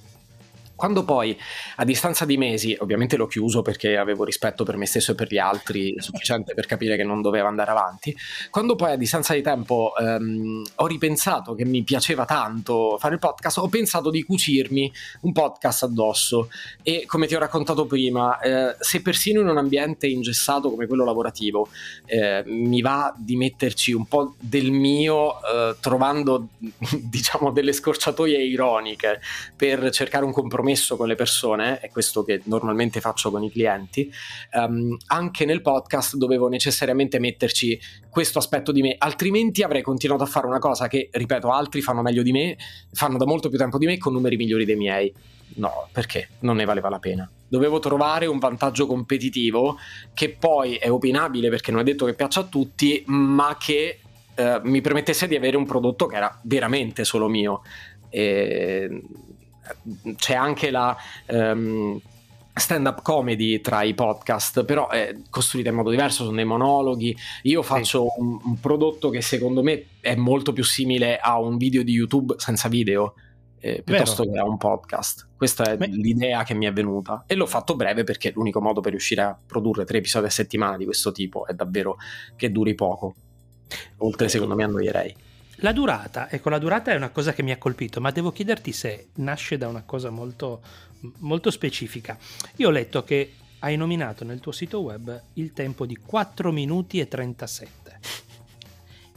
Quando 0.82 1.04
poi, 1.04 1.38
a 1.76 1.84
distanza 1.84 2.24
di 2.24 2.36
mesi, 2.36 2.76
ovviamente 2.80 3.16
l'ho 3.16 3.28
chiuso 3.28 3.62
perché 3.62 3.96
avevo 3.96 4.24
rispetto 4.24 4.64
per 4.64 4.76
me 4.76 4.84
stesso 4.84 5.12
e 5.12 5.14
per 5.14 5.28
gli 5.32 5.38
altri, 5.38 5.94
sufficiente 6.02 6.54
per 6.54 6.66
capire 6.66 6.96
che 6.96 7.04
non 7.04 7.22
doveva 7.22 7.46
andare 7.46 7.70
avanti, 7.70 8.12
quando 8.50 8.74
poi 8.74 8.90
a 8.90 8.96
distanza 8.96 9.32
di 9.32 9.42
tempo 9.42 9.92
ehm, 9.96 10.64
ho 10.74 10.86
ripensato 10.88 11.54
che 11.54 11.64
mi 11.64 11.84
piaceva 11.84 12.24
tanto 12.24 12.96
fare 12.98 13.14
il 13.14 13.20
podcast, 13.20 13.58
ho 13.58 13.68
pensato 13.68 14.10
di 14.10 14.24
cucirmi 14.24 14.92
un 15.20 15.30
podcast 15.30 15.84
addosso 15.84 16.50
e 16.82 17.04
come 17.06 17.28
ti 17.28 17.36
ho 17.36 17.38
raccontato 17.38 17.86
prima, 17.86 18.40
eh, 18.40 18.74
se 18.80 19.02
persino 19.02 19.40
in 19.40 19.46
un 19.46 19.58
ambiente 19.58 20.08
ingessato 20.08 20.68
come 20.68 20.88
quello 20.88 21.04
lavorativo 21.04 21.68
eh, 22.06 22.42
mi 22.44 22.80
va 22.80 23.14
di 23.16 23.36
metterci 23.36 23.92
un 23.92 24.06
po' 24.06 24.34
del 24.40 24.72
mio 24.72 25.36
eh, 25.44 25.76
trovando 25.78 26.48
diciamo 26.98 27.52
delle 27.52 27.72
scorciatoie 27.72 28.42
ironiche 28.42 29.20
per 29.54 29.88
cercare 29.92 30.24
un 30.24 30.32
compromesso 30.32 30.70
compromesso 30.72 30.96
con 30.96 31.06
le 31.06 31.14
persone, 31.14 31.80
è 31.80 31.90
questo 31.90 32.24
che 32.24 32.40
normalmente 32.44 33.00
faccio 33.00 33.30
con 33.30 33.42
i 33.42 33.50
clienti, 33.50 34.10
um, 34.54 34.96
anche 35.06 35.44
nel 35.44 35.60
podcast 35.60 36.16
dovevo 36.16 36.48
necessariamente 36.48 37.18
metterci 37.18 37.78
questo 38.08 38.38
aspetto 38.38 38.72
di 38.72 38.82
me, 38.82 38.96
altrimenti 38.98 39.62
avrei 39.62 39.82
continuato 39.82 40.22
a 40.22 40.26
fare 40.26 40.46
una 40.46 40.58
cosa 40.58 40.88
che, 40.88 41.08
ripeto, 41.12 41.50
altri 41.50 41.80
fanno 41.80 42.02
meglio 42.02 42.22
di 42.22 42.32
me, 42.32 42.56
fanno 42.92 43.18
da 43.18 43.26
molto 43.26 43.48
più 43.48 43.58
tempo 43.58 43.78
di 43.78 43.86
me 43.86 43.98
con 43.98 44.12
numeri 44.12 44.36
migliori 44.36 44.64
dei 44.64 44.76
miei. 44.76 45.12
No, 45.54 45.88
perché? 45.92 46.30
Non 46.40 46.56
ne 46.56 46.64
valeva 46.64 46.88
la 46.88 46.98
pena. 46.98 47.30
Dovevo 47.46 47.78
trovare 47.78 48.24
un 48.24 48.38
vantaggio 48.38 48.86
competitivo 48.86 49.76
che 50.14 50.30
poi 50.30 50.76
è 50.76 50.90
opinabile 50.90 51.50
perché 51.50 51.70
non 51.70 51.80
è 51.80 51.84
detto 51.84 52.06
che 52.06 52.14
piaccia 52.14 52.40
a 52.40 52.44
tutti, 52.44 53.04
ma 53.08 53.56
che 53.60 53.98
eh, 54.34 54.60
mi 54.62 54.80
permettesse 54.80 55.28
di 55.28 55.36
avere 55.36 55.58
un 55.58 55.66
prodotto 55.66 56.06
che 56.06 56.16
era 56.16 56.40
veramente 56.44 57.04
solo 57.04 57.28
mio. 57.28 57.60
E 58.08 59.02
c'è 60.16 60.34
anche 60.34 60.70
la 60.70 60.96
um, 61.28 62.00
stand-up 62.54 63.02
comedy 63.02 63.60
tra 63.60 63.82
i 63.82 63.94
podcast, 63.94 64.64
però 64.64 64.88
è 64.88 65.14
costruita 65.30 65.70
in 65.70 65.76
modo 65.76 65.90
diverso, 65.90 66.24
sono 66.24 66.36
dei 66.36 66.44
monologhi. 66.44 67.16
Io 67.42 67.62
faccio 67.62 68.08
sì. 68.14 68.20
un, 68.20 68.38
un, 68.42 68.60
prodotto 68.60 69.10
che 69.10 69.22
secondo 69.22 69.62
me 69.62 69.86
è 70.00 70.14
molto 70.14 70.52
più 70.52 70.64
simile 70.64 71.18
a 71.18 71.38
un 71.38 71.56
video 71.56 71.82
di 71.82 71.92
YouTube 71.92 72.34
senza 72.38 72.68
video. 72.68 73.14
Eh, 73.64 73.80
piuttosto 73.84 74.24
Vero. 74.24 74.34
che 74.34 74.40
a 74.40 74.44
un 74.44 74.58
podcast. 74.58 75.28
Questa 75.36 75.64
è 75.64 75.76
Beh. 75.76 75.86
l'idea 75.86 76.42
che 76.42 76.52
mi 76.52 76.66
è 76.66 76.72
venuta 76.72 77.22
e 77.28 77.36
l'ho 77.36 77.46
fatto 77.46 77.76
breve 77.76 78.02
perché 78.02 78.32
l'unico 78.34 78.60
modo 78.60 78.80
per 78.80 78.90
riuscire 78.90 79.22
a 79.22 79.38
produrre 79.46 79.84
tre 79.84 79.98
episodi 79.98 80.26
a 80.26 80.30
settimana 80.30 80.76
di 80.76 80.84
questo 80.84 81.12
tipo 81.12 81.46
è 81.46 81.52
davvero 81.52 81.96
che 82.36 82.50
duri 82.50 82.74
poco. 82.74 83.14
Oltre, 83.98 84.28
secondo 84.28 84.54
me, 84.54 84.64
annoierei. 84.64 85.14
La 85.62 85.72
durata, 85.72 86.28
ecco, 86.28 86.48
la 86.48 86.58
durata 86.58 86.90
è 86.90 86.96
una 86.96 87.10
cosa 87.10 87.32
che 87.32 87.44
mi 87.44 87.52
ha 87.52 87.56
colpito, 87.56 88.00
ma 88.00 88.10
devo 88.10 88.32
chiederti 88.32 88.72
se 88.72 89.08
nasce 89.14 89.56
da 89.58 89.68
una 89.68 89.82
cosa 89.86 90.10
molto, 90.10 90.60
molto 91.18 91.52
specifica. 91.52 92.18
Io 92.56 92.66
ho 92.66 92.72
letto 92.72 93.04
che 93.04 93.34
hai 93.60 93.76
nominato 93.76 94.24
nel 94.24 94.40
tuo 94.40 94.50
sito 94.50 94.80
web 94.80 95.22
il 95.34 95.52
tempo 95.52 95.86
di 95.86 95.96
4 95.96 96.50
minuti 96.50 96.98
e 96.98 97.06
37. 97.06 97.98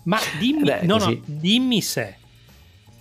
Ma 0.03 0.19
dimmi, 0.37 0.61
Beh, 0.61 0.81
no, 0.83 0.97
no, 0.97 1.19
dimmi 1.25 1.81
se 1.81 2.17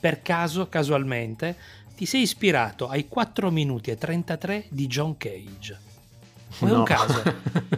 per 0.01 0.23
caso, 0.23 0.71
casualmente, 0.71 1.55
ti 1.95 2.07
sei 2.07 2.23
ispirato 2.23 2.89
ai 2.89 3.09
4 3.09 3.51
minuti 3.51 3.91
e 3.91 3.99
33 3.99 4.67
di 4.71 4.87
John 4.87 5.19
Cage. 5.19 5.79
O 6.61 6.67
è 6.67 6.71
no. 6.71 6.79
un 6.79 6.85
caso? 6.85 7.23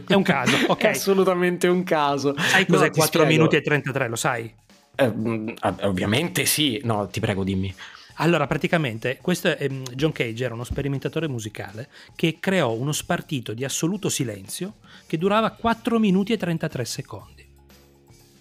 È 0.07 0.15
un 0.15 0.23
caso, 0.23 0.57
ok. 0.71 0.81
È 0.81 0.89
assolutamente 0.91 1.67
un 1.67 1.83
caso. 1.83 2.37
Sai 2.39 2.67
cos'è 2.67 2.87
no, 2.87 2.93
4 2.93 3.05
spiego. 3.05 3.27
minuti 3.27 3.57
e 3.57 3.63
33, 3.63 4.09
lo 4.09 4.17
sai? 4.17 4.65
Eh, 4.97 5.09
mm, 5.09 5.49
ovviamente 5.83 6.47
sì, 6.47 6.81
no, 6.85 7.07
ti 7.09 7.21
prego 7.21 7.45
dimmi. 7.45 7.75
Allora, 8.19 8.47
praticamente, 8.47 9.19
questo 9.21 9.49
è, 9.49 9.57
ehm, 9.61 9.83
John 9.95 10.13
Cage 10.13 10.45
era 10.45 10.55
uno 10.55 10.65
sperimentatore 10.65 11.29
musicale 11.29 11.89
che 12.15 12.39
creò 12.41 12.73
uno 12.73 12.93
spartito 12.93 13.53
di 13.53 13.65
assoluto 13.65 14.09
silenzio 14.09 14.77
che 15.07 15.19
durava 15.19 15.51
4 15.51 15.99
minuti 15.99 16.33
e 16.33 16.39
33 16.39 16.85
secondi. 16.85 17.45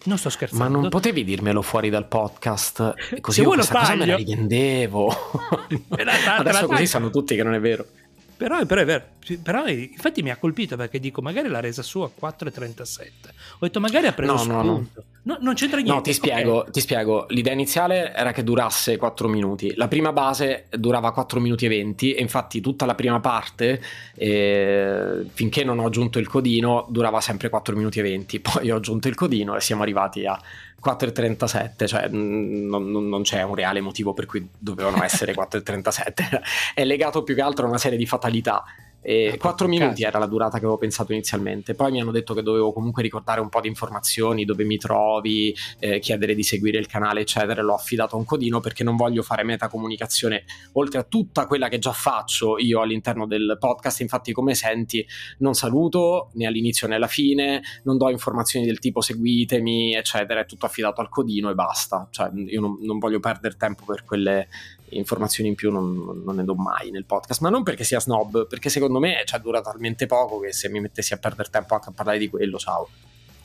Non 0.06 0.18
sto 0.18 0.30
scherzando. 0.30 0.64
Ma 0.64 0.70
non 0.70 0.90
potevi 0.90 1.24
dirmelo 1.24 1.62
fuori 1.62 1.90
dal 1.90 2.08
podcast? 2.08 3.20
Così 3.20 3.38
Se 3.38 3.42
io 3.42 3.54
questa 3.54 3.80
cosa 3.80 3.96
me 3.96 4.06
la 4.06 4.16
rivendevo. 4.16 5.12
Adesso 6.38 6.68
così 6.68 6.86
sanno 6.86 7.10
tutti 7.10 7.36
che 7.36 7.44
non 7.44 7.56
è 7.56 7.60
vero. 7.60 7.88
Però, 8.38 8.66
però 8.66 8.82
è 8.82 8.86
vero, 8.86 9.04
però 9.42 9.66
infatti 9.68 10.22
mi 10.22 10.30
ha 10.30 10.38
colpito 10.38 10.76
perché 10.76 11.00
dico 11.00 11.22
magari 11.22 11.48
l'ha 11.48 11.62
resa 11.62 11.82
su 11.82 12.02
a 12.02 12.10
4,37. 12.20 13.10
Ho 13.54 13.58
detto 13.60 13.80
magari 13.80 14.08
ha 14.08 14.14
preso 14.14 14.34
No, 14.34 14.44
no, 14.44 14.54
no. 14.54 14.74
spunto. 14.74 15.04
No, 15.26 15.38
non 15.42 15.56
c'entra 15.56 15.78
niente. 15.78 15.94
No, 15.96 16.02
ti 16.02 16.14
spiego, 16.14 16.68
ti 16.70 16.80
spiego. 16.80 17.26
L'idea 17.30 17.54
iniziale 17.54 18.14
era 18.14 18.32
che 18.32 18.44
durasse 18.44 18.98
4 18.98 19.28
minuti. 19.28 19.74
La 19.76 19.88
prima 19.88 20.12
base 20.12 20.68
durava 20.70 21.12
4 21.12 21.40
minuti 21.40 21.66
e 21.66 21.70
20 21.70 22.14
e 22.14 22.22
infatti 22.22 22.62
tutta 22.62 22.86
la 22.86 22.94
prima 22.94 23.20
parte, 23.20 23.82
eh, 24.14 25.26
finché 25.34 25.64
non 25.64 25.80
ho 25.80 25.88
aggiunto 25.88 26.20
il 26.20 26.28
codino, 26.28 26.86
durava 26.90 27.22
sempre 27.22 27.50
4 27.50 27.76
minuti 27.76 28.00
e 28.00 28.04
20. 28.04 28.40
Poi 28.42 28.70
ho 28.70 28.76
aggiunto 28.76 29.08
il 29.08 29.16
codino 29.16 29.56
e 29.56 29.62
siamo 29.62 29.82
arrivati 29.82 30.26
a 30.28 30.40
4,37, 30.86 31.88
cioè 31.88 32.10
mm, 32.10 32.68
non, 32.70 32.90
non- 32.92 33.10
non 33.10 33.24
c'è 33.24 33.42
un 33.42 33.56
reale 33.56 33.82
motivo 33.82 34.14
per 34.14 34.26
cui 34.26 34.48
dovevano 34.58 35.04
essere 35.04 35.34
4,37. 35.36 36.42
È 36.74 36.84
legato 36.86 37.24
più 37.24 37.34
che 37.36 37.42
altro 37.42 37.66
a 37.66 37.70
una 37.70 37.78
serie 37.78 37.98
di 37.98 38.06
fatalità. 38.06 38.64
E 39.08 39.34
Ah, 39.34 39.38
4 39.38 39.68
per 39.68 39.68
minuti 39.68 40.02
caso. 40.02 40.08
era 40.08 40.18
la 40.18 40.26
durata 40.26 40.54
che 40.58 40.64
avevo 40.64 40.78
pensato 40.80 41.12
inizialmente. 41.12 41.76
Poi 41.76 41.92
mi 41.92 42.02
hanno 42.02 42.10
detto 42.12 42.34
che 42.34 42.42
dovevo 42.42 42.74
comunque 42.74 43.04
ricordare 43.04 43.40
un 43.40 43.50
po' 43.50 43.62
di 43.62 43.68
informazioni, 43.68 44.46
dove 44.46 44.64
mi 44.64 44.78
trovi, 44.78 45.56
eh, 45.80 46.00
chiedere 46.00 46.34
di 46.34 46.42
seguire 46.42 46.80
il 46.80 46.88
canale, 46.88 47.22
eccetera. 47.22 47.62
L'ho 47.62 47.76
affidato 47.76 48.16
a 48.16 48.18
un 48.18 48.26
codino 48.26 48.60
perché 48.62 48.84
non 48.84 48.96
voglio 48.96 49.22
fare 49.22 49.44
metacomunicazione 49.44 50.46
oltre 50.74 51.00
a 51.00 51.04
tutta 51.04 51.46
quella 51.46 51.70
che 51.70 51.78
già 51.78 51.92
faccio 51.92 52.58
io 52.58 52.82
all'interno 52.82 53.28
del 53.28 53.58
podcast. 53.60 54.00
Infatti, 54.02 54.34
come 54.34 54.56
senti, 54.56 55.06
non 55.40 55.54
saluto 55.54 56.30
né 56.34 56.48
all'inizio 56.48 56.88
né 56.88 56.96
alla 56.96 57.08
fine, 57.08 57.62
non 57.84 57.98
do 57.98 58.10
informazioni 58.10 58.66
del 58.66 58.80
tipo 58.80 59.02
seguitemi, 59.02 59.94
eccetera. 59.94 60.40
È 60.40 60.46
tutto 60.48 60.66
affidato 60.66 61.02
al 61.02 61.10
codino 61.10 61.52
e 61.52 61.54
basta. 61.54 62.08
Cioè, 62.10 62.32
io 62.34 62.60
non, 62.60 62.78
non 62.82 62.98
voglio 62.98 63.20
perdere 63.20 63.56
tempo 63.56 63.84
per 63.86 64.04
quelle 64.04 64.48
informazioni 64.90 65.50
in 65.50 65.56
più, 65.56 65.72
non, 65.72 66.22
non 66.24 66.36
ne 66.36 66.44
do 66.44 66.56
mai 66.56 66.92
nel 66.92 67.06
podcast. 67.06 67.42
Ma 67.42 67.50
non 67.50 67.64
perché 67.64 67.84
sia 67.84 68.00
snob, 68.00 68.48
perché 68.48 68.70
secondo 68.70 68.95
me 69.00 69.22
cioè, 69.26 69.40
dura 69.40 69.62
talmente 69.62 70.06
poco 70.06 70.40
che 70.40 70.52
se 70.54 70.70
mi 70.70 70.80
mettessi 70.80 71.14
a 71.14 71.18
perdere 71.18 71.50
tempo 71.50 71.74
anche 71.76 71.90
a 71.90 71.94
parlare 71.94 72.18
di 72.18 72.30
quello, 72.30 72.58
ciao. 72.58 72.90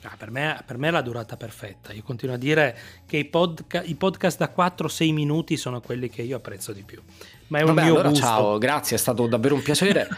Ah, 0.04 0.14
per, 0.16 0.30
me, 0.30 0.62
per 0.64 0.78
me 0.78 0.88
è 0.88 0.90
la 0.90 1.02
durata 1.02 1.37
perfetta. 1.37 1.92
Io 1.92 2.02
continuo 2.02 2.35
a 2.35 2.38
dire 2.38 2.75
che 3.04 3.19
i, 3.19 3.26
podca- 3.26 3.83
i 3.83 3.95
podcast 3.97 4.38
da 4.38 4.50
4-6 4.57 5.12
minuti 5.12 5.59
sono 5.59 5.83
quelli 5.83 6.09
che 6.09 6.23
io 6.23 6.38
apprezzo 6.38 6.73
di 6.73 6.83
più. 6.85 7.02
Ma 7.49 7.59
è 7.59 7.61
un 7.61 7.75
Vabbè, 7.75 7.83
mio 7.83 7.92
allora 7.92 8.09
gusto. 8.09 8.25
ciao, 8.25 8.57
grazie, 8.59 8.97
è 8.97 8.99
stato 8.99 9.26
davvero 9.26 9.57
un 9.57 9.62
piacere. 9.62 10.09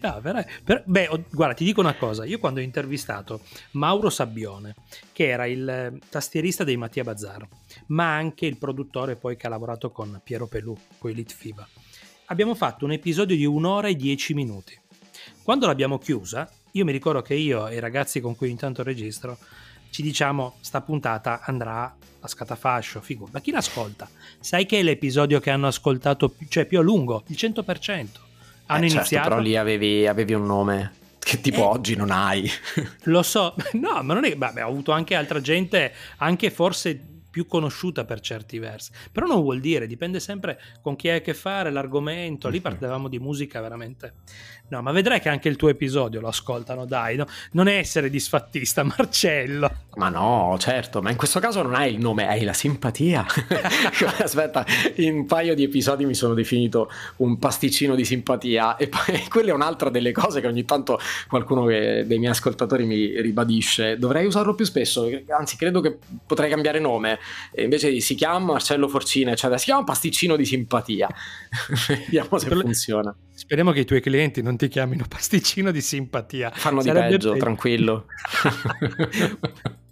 No, 0.00 0.18
però- 0.20 0.44
però- 0.64 0.82
beh, 0.84 1.08
oh, 1.08 1.22
guarda, 1.30 1.54
ti 1.54 1.64
dico 1.64 1.80
una 1.80 1.94
cosa. 1.94 2.24
Io 2.24 2.38
quando 2.38 2.58
ho 2.58 2.62
intervistato 2.62 3.40
Mauro 3.72 4.10
Sabbione, 4.10 4.74
che 5.12 5.28
era 5.28 5.46
il 5.46 5.68
eh, 5.68 5.98
tastierista 6.08 6.64
dei 6.64 6.76
Mattia 6.76 7.04
Bazzar, 7.04 7.46
ma 7.86 8.14
anche 8.16 8.46
il 8.46 8.56
produttore 8.58 9.14
poi 9.16 9.36
che 9.36 9.46
ha 9.46 9.50
lavorato 9.50 9.90
con 9.90 10.20
Piero 10.24 10.46
Pelù, 10.46 10.76
con 10.98 11.10
Elite 11.10 11.34
FIBA, 11.34 11.68
abbiamo 12.28 12.54
fatto 12.54 12.84
un 12.84 12.92
episodio 12.92 13.36
di 13.36 13.44
un'ora 13.44 13.88
e 13.88 13.96
dieci 13.96 14.34
minuti. 14.34 14.78
Quando 15.42 15.66
l'abbiamo 15.66 15.98
chiusa, 15.98 16.50
io 16.72 16.84
mi 16.84 16.92
ricordo 16.92 17.22
che 17.22 17.34
io 17.34 17.68
e 17.68 17.76
i 17.76 17.80
ragazzi 17.80 18.20
con 18.20 18.36
cui 18.36 18.50
intanto 18.50 18.82
registro 18.82 19.38
ci 19.90 20.02
diciamo 20.02 20.56
sta 20.60 20.80
puntata 20.82 21.40
andrà 21.44 21.94
a 22.20 22.28
scatafascio, 22.28 23.00
figo. 23.00 23.28
Ma 23.32 23.40
chi 23.40 23.50
l'ascolta? 23.50 24.08
Sai 24.40 24.66
che 24.66 24.78
è 24.80 24.82
l'episodio 24.82 25.40
che 25.40 25.50
hanno 25.50 25.66
ascoltato, 25.68 26.28
più- 26.28 26.46
cioè 26.48 26.66
più 26.66 26.78
a 26.78 26.82
lungo, 26.82 27.24
il 27.28 27.36
100%. 27.36 28.20
Hanno 28.66 28.84
Eh, 28.84 28.88
certo, 28.88 28.96
iniziato 28.98 29.28
però 29.30 29.40
lì 29.40 29.56
avevi, 29.56 30.06
avevi 30.06 30.34
un 30.34 30.44
nome 30.44 30.92
che 31.18 31.40
tipo 31.40 31.60
Eh. 31.60 31.64
oggi 31.64 31.96
non 31.96 32.10
hai. 32.10 32.48
Lo 33.04 33.22
so, 33.22 33.54
no, 33.74 34.02
ma 34.02 34.12
non 34.14 34.24
è 34.24 34.28
che 34.28 34.36
vabbè, 34.36 34.62
ho 34.64 34.68
avuto 34.68 34.92
anche 34.92 35.14
altra 35.14 35.40
gente, 35.40 35.92
anche 36.18 36.50
forse 36.50 37.17
più 37.30 37.46
conosciuta 37.46 38.04
per 38.04 38.20
certi 38.20 38.58
versi, 38.58 38.90
però 39.12 39.26
non 39.26 39.42
vuol 39.42 39.60
dire, 39.60 39.86
dipende 39.86 40.20
sempre 40.20 40.60
con 40.80 40.96
chi 40.96 41.08
hai 41.08 41.18
a 41.18 41.20
che 41.20 41.34
fare, 41.34 41.70
l'argomento, 41.70 42.48
lì 42.48 42.60
parlavamo 42.60 43.08
di 43.08 43.18
musica 43.18 43.60
veramente. 43.60 44.14
No, 44.70 44.82
ma 44.82 44.92
vedrai 44.92 45.18
che 45.18 45.30
anche 45.30 45.48
il 45.48 45.56
tuo 45.56 45.70
episodio 45.70 46.20
lo 46.20 46.28
ascoltano, 46.28 46.84
dai, 46.84 47.16
no? 47.16 47.26
non 47.52 47.68
essere 47.68 48.10
disfattista, 48.10 48.82
Marcello. 48.96 49.70
Ma 49.96 50.10
no, 50.10 50.56
certo, 50.58 51.00
ma 51.00 51.10
in 51.10 51.16
questo 51.16 51.40
caso 51.40 51.62
non 51.62 51.74
hai 51.74 51.94
il 51.94 51.98
nome, 51.98 52.28
hai 52.28 52.44
la 52.44 52.52
simpatia. 52.52 53.24
Aspetta, 54.20 54.66
in 54.96 55.14
un 55.14 55.26
paio 55.26 55.54
di 55.54 55.62
episodi 55.62 56.04
mi 56.04 56.14
sono 56.14 56.34
definito 56.34 56.90
un 57.16 57.38
pasticcino 57.38 57.94
di 57.94 58.04
simpatia 58.04 58.76
e 58.76 58.88
poi 58.88 59.24
quella 59.28 59.50
è 59.50 59.54
un'altra 59.54 59.88
delle 59.88 60.12
cose 60.12 60.42
che 60.42 60.46
ogni 60.46 60.66
tanto 60.66 61.00
qualcuno 61.28 61.66
dei 61.66 62.04
miei 62.18 62.30
ascoltatori 62.30 62.84
mi 62.84 63.20
ribadisce. 63.20 63.96
Dovrei 63.96 64.26
usarlo 64.26 64.54
più 64.54 64.66
spesso, 64.66 65.08
anzi 65.28 65.56
credo 65.56 65.80
che 65.80 65.96
potrei 66.26 66.50
cambiare 66.50 66.78
nome. 66.78 67.18
E 67.52 67.62
invece 67.62 67.90
di 67.90 68.00
si 68.00 68.14
chiama 68.14 68.52
Marcello 68.52 68.88
Forcina, 68.88 69.32
eccetera, 69.32 69.58
si 69.58 69.66
chiama 69.66 69.84
pasticcino 69.84 70.36
di 70.36 70.44
simpatia. 70.44 71.08
Vediamo 71.88 72.38
se 72.38 72.48
funziona. 72.48 73.14
Speriamo 73.32 73.72
che 73.72 73.80
i 73.80 73.84
tuoi 73.84 74.00
clienti 74.00 74.42
non 74.42 74.56
ti 74.56 74.68
chiamino 74.68 75.04
pasticcino 75.08 75.70
di 75.70 75.80
simpatia. 75.80 76.50
Fanno 76.50 76.82
di 76.82 76.88
Sarebbe 76.88 77.08
peggio, 77.08 77.28
peggio. 77.30 77.40
tranquillo. 77.40 78.06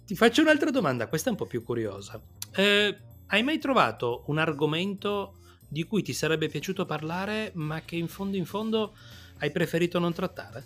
Ti 0.05 0.15
faccio 0.15 0.41
un'altra 0.41 0.71
domanda, 0.71 1.07
questa 1.07 1.29
è 1.29 1.31
un 1.31 1.37
po' 1.37 1.45
più 1.45 1.63
curiosa. 1.63 2.21
Eh, 2.55 2.97
hai 3.27 3.43
mai 3.43 3.59
trovato 3.59 4.23
un 4.27 4.37
argomento 4.37 5.33
di 5.67 5.83
cui 5.83 6.01
ti 6.01 6.13
sarebbe 6.13 6.47
piaciuto 6.47 6.85
parlare, 6.85 7.51
ma 7.55 7.81
che 7.81 7.97
in 7.97 8.07
fondo 8.07 8.37
in 8.37 8.45
fondo 8.45 8.93
hai 9.39 9.51
preferito 9.51 9.99
non 9.99 10.13
trattare? 10.13 10.63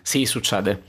Sì, 0.00 0.24
succede. 0.24 0.84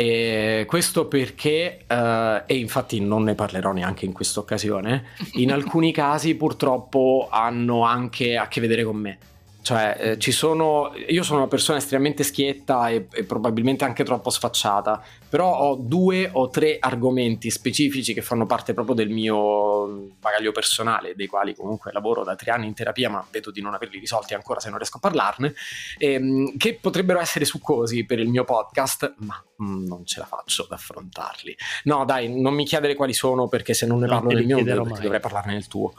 E 0.00 0.64
questo 0.68 1.08
perché, 1.08 1.80
eh, 1.84 2.42
e 2.46 2.56
infatti 2.56 3.00
non 3.00 3.24
ne 3.24 3.34
parlerò 3.34 3.72
neanche 3.72 4.04
in 4.04 4.12
questa 4.12 4.38
occasione, 4.38 5.06
in 5.32 5.50
alcuni 5.50 5.90
casi 5.90 6.36
purtroppo 6.36 7.26
hanno 7.28 7.82
anche 7.82 8.36
a 8.36 8.46
che 8.46 8.60
vedere 8.60 8.84
con 8.84 8.94
me. 8.94 9.18
Cioè, 9.68 9.96
eh, 10.00 10.18
ci 10.18 10.32
sono. 10.32 10.94
Io 11.08 11.22
sono 11.22 11.40
una 11.40 11.46
persona 11.46 11.76
estremamente 11.76 12.22
schietta 12.22 12.88
e, 12.88 13.06
e 13.12 13.24
probabilmente 13.24 13.84
anche 13.84 14.02
troppo 14.02 14.30
sfacciata. 14.30 15.04
Però 15.28 15.58
ho 15.58 15.74
due 15.74 16.30
o 16.32 16.48
tre 16.48 16.78
argomenti 16.80 17.50
specifici 17.50 18.14
che 18.14 18.22
fanno 18.22 18.46
parte 18.46 18.72
proprio 18.72 18.94
del 18.94 19.10
mio 19.10 20.14
bagaglio 20.18 20.52
personale, 20.52 21.14
dei 21.14 21.26
quali 21.26 21.54
comunque 21.54 21.92
lavoro 21.92 22.24
da 22.24 22.34
tre 22.34 22.50
anni 22.50 22.66
in 22.66 22.72
terapia, 22.72 23.10
ma 23.10 23.22
vedo 23.30 23.50
di 23.50 23.60
non 23.60 23.74
averli 23.74 23.98
risolti 23.98 24.32
ancora 24.32 24.58
se 24.58 24.70
non 24.70 24.78
riesco 24.78 24.96
a 24.96 25.00
parlarne. 25.00 25.52
ehm, 25.98 26.56
che 26.56 26.78
potrebbero 26.80 27.20
essere 27.20 27.44
succosi 27.44 28.06
per 28.06 28.20
il 28.20 28.30
mio 28.30 28.44
podcast, 28.44 29.16
ma 29.18 29.44
mm, 29.62 29.84
non 29.84 30.06
ce 30.06 30.20
la 30.20 30.24
faccio 30.24 30.62
ad 30.62 30.72
affrontarli. 30.72 31.54
No, 31.84 32.06
dai, 32.06 32.40
non 32.40 32.54
mi 32.54 32.64
chiedere 32.64 32.94
quali 32.94 33.12
sono 33.12 33.48
perché 33.48 33.74
se 33.74 33.84
non 33.84 33.98
ne 33.98 34.06
parlo 34.06 34.30
li 34.30 34.46
nel 34.46 34.46
mio, 34.46 34.64
dovrei 34.64 35.20
parlarne 35.20 35.52
nel 35.52 35.66
tuo. 35.66 35.92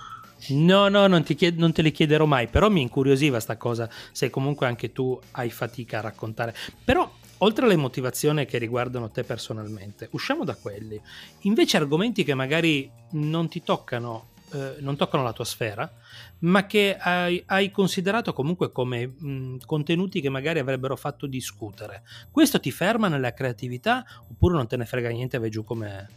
No, 0.50 0.88
no, 0.88 1.08
non, 1.08 1.24
chied- 1.24 1.58
non 1.58 1.72
te 1.72 1.82
li 1.82 1.92
chiederò 1.92 2.26
mai, 2.26 2.48
però 2.48 2.70
mi 2.70 2.82
incuriosiva 2.82 3.40
sta 3.40 3.58
cosa, 3.58 3.90
se 4.12 4.30
comunque 4.30 4.68
anche 4.68 4.92
tu 4.92 5.20
hai 5.32 5.50
fatica 5.50 6.00
a 6.00 6.02
raccontare. 6.02 6.56
Però, 6.84 7.10
oltre 7.40 7.66
alle 7.66 7.76
motivazioni 7.76 8.46
che 8.46 8.58
riguardano 8.58 9.10
te 9.10 9.24
personalmente, 9.24 10.08
usciamo 10.12 10.44
da 10.44 10.56
quelli. 10.56 11.00
Invece 11.42 11.78
argomenti 11.78 12.24
che 12.24 12.34
magari 12.34 12.90
non 13.12 13.48
ti 13.48 13.62
toccano, 13.64 14.30
eh, 14.52 14.76
non 14.80 14.96
toccano 14.96 15.24
la 15.24 15.34
tua 15.34 15.46
sfera, 15.46 15.92
ma 16.40 16.66
che 16.66 16.98
hai, 16.98 17.44
hai 17.48 17.70
considerato 17.70 18.34
comunque 18.34 18.72
come 18.72 19.08
mh, 19.08 19.58
contenuti 19.66 20.22
che 20.22 20.30
magari 20.30 20.60
avrebbero 20.60 20.96
fatto 20.96 21.28
discutere. 21.28 22.04
Questo 22.32 22.60
ti 22.60 22.72
ferma 22.72 23.08
nella 23.08 23.34
creatività 23.34 24.06
oppure 24.30 24.56
non 24.56 24.68
te 24.68 24.78
ne 24.78 24.86
frega 24.86 25.10
niente 25.10 25.38
vai 25.38 25.50
giù 25.50 25.64
come 25.64 26.10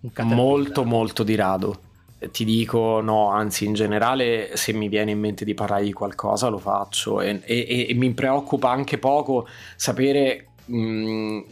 un 0.00 0.12
caterpillar? 0.12 0.46
Molto, 0.46 0.84
molto 0.84 1.22
di 1.22 1.34
rado. 1.34 1.92
Ti 2.30 2.44
dico 2.44 3.00
no, 3.00 3.30
anzi 3.30 3.64
in 3.64 3.74
generale 3.74 4.56
se 4.56 4.72
mi 4.72 4.88
viene 4.88 5.12
in 5.12 5.20
mente 5.20 5.44
di 5.44 5.54
parlare 5.54 5.84
di 5.84 5.92
qualcosa 5.92 6.48
lo 6.48 6.58
faccio 6.58 7.20
e, 7.20 7.40
e- 7.44 7.86
e 7.88 7.94
mi 7.94 8.12
preoccupa 8.12 8.70
anche 8.70 8.98
poco 8.98 9.46
sapere 9.76 10.48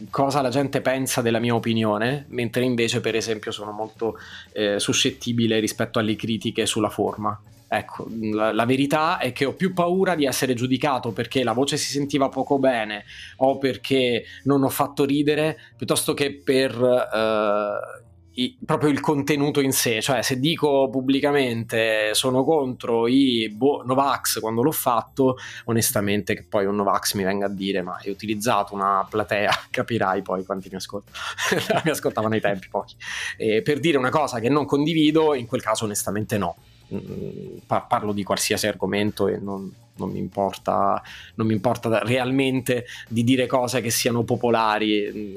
cosa 0.09 0.41
la 0.41 0.49
gente 0.49 0.81
pensa 0.81 1.21
della 1.21 1.39
mia 1.39 1.53
opinione, 1.53 2.25
mentre 2.29 2.63
invece 2.63 2.99
per 2.99 3.15
esempio 3.15 3.51
sono 3.51 3.71
molto 3.71 4.17
eh, 4.53 4.79
suscettibile 4.79 5.59
rispetto 5.59 5.99
alle 5.99 6.15
critiche 6.15 6.65
sulla 6.65 6.89
forma. 6.89 7.39
Ecco, 7.67 8.07
la, 8.33 8.53
la 8.53 8.65
verità 8.65 9.17
è 9.17 9.31
che 9.33 9.45
ho 9.45 9.53
più 9.53 9.73
paura 9.73 10.13
di 10.13 10.25
essere 10.25 10.53
giudicato 10.53 11.11
perché 11.11 11.43
la 11.43 11.53
voce 11.53 11.75
si 11.77 11.91
sentiva 11.91 12.29
poco 12.29 12.59
bene 12.59 13.03
o 13.37 13.57
perché 13.57 14.25
non 14.43 14.63
ho 14.63 14.69
fatto 14.69 15.05
ridere 15.05 15.57
piuttosto 15.75 16.13
che 16.13 16.39
per 16.43 16.71
eh, 16.71 18.03
i- 18.35 18.57
proprio 18.65 18.89
il 18.89 18.99
contenuto 18.99 19.59
in 19.59 19.71
sé. 19.71 20.01
Cioè, 20.01 20.21
se 20.21 20.39
dico 20.39 20.89
pubblicamente 20.89 22.13
sono 22.13 22.43
contro 22.43 23.07
i 23.07 23.49
boh, 23.49 23.83
Novax 23.85 24.39
quando 24.39 24.63
l'ho 24.63 24.71
fatto, 24.71 25.37
onestamente, 25.65 26.33
che 26.35 26.43
poi 26.43 26.65
un 26.65 26.75
Novax 26.75 27.13
mi 27.15 27.23
venga 27.23 27.45
a 27.45 27.49
dire: 27.49 27.81
Ma 27.81 27.99
hai 28.01 28.09
utilizzato 28.09 28.73
una 28.73 29.05
platea, 29.09 29.51
capirai 29.69 30.21
poi 30.21 30.43
quanti 30.45 30.69
mi 30.69 30.77
ascoltano. 30.77 31.17
mi 31.83 31.91
ascoltavano 31.91 32.33
ai 32.33 32.41
tempi 32.41 32.67
pochi. 32.69 32.95
E 33.37 33.61
per 33.61 33.79
dire 33.79 33.97
una 33.97 34.09
cosa 34.09 34.39
che 34.39 34.49
non 34.49 34.65
condivido, 34.65 35.33
in 35.33 35.45
quel 35.45 35.61
caso, 35.61 35.85
onestamente, 35.85 36.37
no. 36.37 36.55
mm, 36.93 37.57
parlo 37.67 38.13
di 38.13 38.23
qualsiasi 38.23 38.67
argomento 38.67 39.27
e 39.27 39.37
non, 39.37 39.71
non 39.95 40.09
mi, 40.11 40.19
importa, 40.19 41.01
non 41.35 41.47
mi 41.47 41.53
importa 41.53 41.99
realmente 41.99 42.85
di 43.07 43.23
dire 43.23 43.45
cose 43.47 43.81
che 43.81 43.89
siano 43.91 44.23
popolari, 44.23 45.11
mm, 45.13 45.33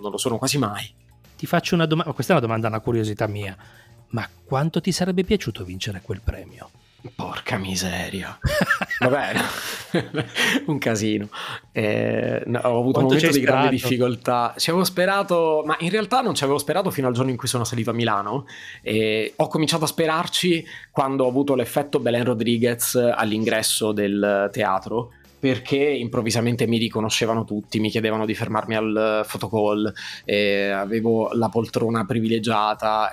non 0.00 0.10
lo 0.10 0.18
sono 0.18 0.38
quasi 0.38 0.58
mai. 0.58 0.98
Ti 1.40 1.46
faccio 1.46 1.74
una 1.74 1.86
domanda, 1.86 2.12
questa 2.12 2.34
è 2.34 2.36
una 2.36 2.44
domanda, 2.44 2.68
una 2.68 2.80
curiosità 2.80 3.26
mia, 3.26 3.56
ma 4.08 4.28
quanto 4.44 4.82
ti 4.82 4.92
sarebbe 4.92 5.24
piaciuto 5.24 5.64
vincere 5.64 6.02
quel 6.02 6.20
premio? 6.22 6.68
Porca 7.14 7.56
miseria. 7.56 8.38
Vabbè, 9.00 9.32
un 10.68 10.76
casino. 10.76 11.30
Eh, 11.72 12.42
no, 12.44 12.58
ho 12.58 12.78
avuto 12.78 12.98
Quanto 12.98 13.14
un 13.14 13.20
momento 13.20 13.30
di 13.30 13.40
grande 13.40 13.70
difficoltà. 13.70 14.52
Ci 14.54 14.68
avevo 14.68 14.84
sperato, 14.84 15.62
ma 15.64 15.78
in 15.78 15.88
realtà 15.88 16.20
non 16.20 16.34
ci 16.34 16.44
avevo 16.44 16.58
sperato 16.58 16.90
fino 16.90 17.08
al 17.08 17.14
giorno 17.14 17.30
in 17.30 17.38
cui 17.38 17.48
sono 17.48 17.64
salito 17.64 17.88
a 17.88 17.94
Milano. 17.94 18.44
E 18.82 19.32
ho 19.34 19.48
cominciato 19.48 19.84
a 19.84 19.86
sperarci 19.86 20.62
quando 20.90 21.24
ho 21.24 21.28
avuto 21.28 21.54
l'effetto 21.54 22.00
Belen 22.00 22.24
Rodriguez 22.24 22.96
all'ingresso 22.96 23.92
del 23.92 24.50
teatro 24.52 25.12
perché 25.40 25.76
improvvisamente 25.76 26.66
mi 26.66 26.76
riconoscevano 26.76 27.44
tutti, 27.44 27.80
mi 27.80 27.88
chiedevano 27.88 28.26
di 28.26 28.34
fermarmi 28.34 28.76
al 28.76 29.26
photocall, 29.26 29.92
eh, 30.24 30.68
avevo 30.68 31.32
la 31.32 31.48
poltrona 31.48 32.04
privilegiata 32.04 33.10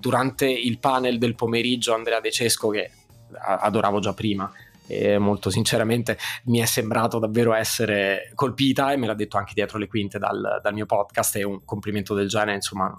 durante 0.00 0.48
il 0.48 0.78
panel 0.78 1.18
del 1.18 1.34
pomeriggio 1.34 1.94
Andrea 1.94 2.20
De 2.20 2.30
Cesco 2.30 2.70
che 2.70 2.90
adoravo 3.38 4.00
già 4.00 4.14
prima. 4.14 4.50
E 4.88 5.18
molto 5.18 5.50
sinceramente 5.50 6.16
mi 6.44 6.60
è 6.60 6.64
sembrato 6.64 7.18
davvero 7.18 7.52
essere 7.52 8.30
colpita 8.36 8.92
e 8.92 8.96
me 8.96 9.06
l'ha 9.06 9.14
detto 9.14 9.36
anche 9.36 9.52
dietro 9.52 9.78
le 9.78 9.88
quinte 9.88 10.18
dal, 10.18 10.60
dal 10.62 10.74
mio 10.74 10.86
podcast 10.86 11.36
e 11.36 11.42
un 11.42 11.64
complimento 11.64 12.14
del 12.14 12.28
genere 12.28 12.54
insomma 12.54 12.96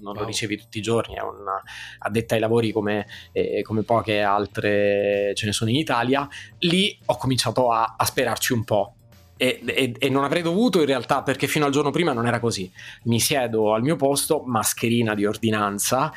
non 0.00 0.12
wow. 0.12 0.22
lo 0.22 0.24
ricevi 0.24 0.56
tutti 0.56 0.78
i 0.78 0.82
giorni, 0.82 1.14
è 1.14 1.20
una 1.20 1.62
addetta 1.98 2.34
ai 2.34 2.40
lavori 2.40 2.72
come, 2.72 3.06
eh, 3.32 3.62
come, 3.62 3.82
poche 3.82 4.20
altre 4.20 5.32
ce 5.34 5.46
ne 5.46 5.52
sono 5.52 5.70
in 5.70 5.76
Italia. 5.76 6.28
Lì 6.58 6.98
ho 7.06 7.16
cominciato 7.16 7.70
a, 7.70 7.94
a 7.96 8.04
sperarci 8.04 8.52
un 8.52 8.64
po'. 8.64 8.94
E, 9.40 9.60
e, 9.64 9.94
e, 9.96 10.08
non 10.08 10.24
avrei 10.24 10.42
dovuto 10.42 10.80
in 10.80 10.86
realtà 10.86 11.22
perché 11.22 11.46
fino 11.46 11.64
al 11.64 11.70
giorno 11.70 11.90
prima 11.90 12.12
non 12.12 12.26
era 12.26 12.40
così. 12.40 12.70
Mi 13.04 13.20
siedo 13.20 13.72
al 13.72 13.82
mio 13.82 13.94
posto, 13.94 14.42
mascherina 14.44 15.14
di 15.14 15.24
ordinanza 15.24 16.12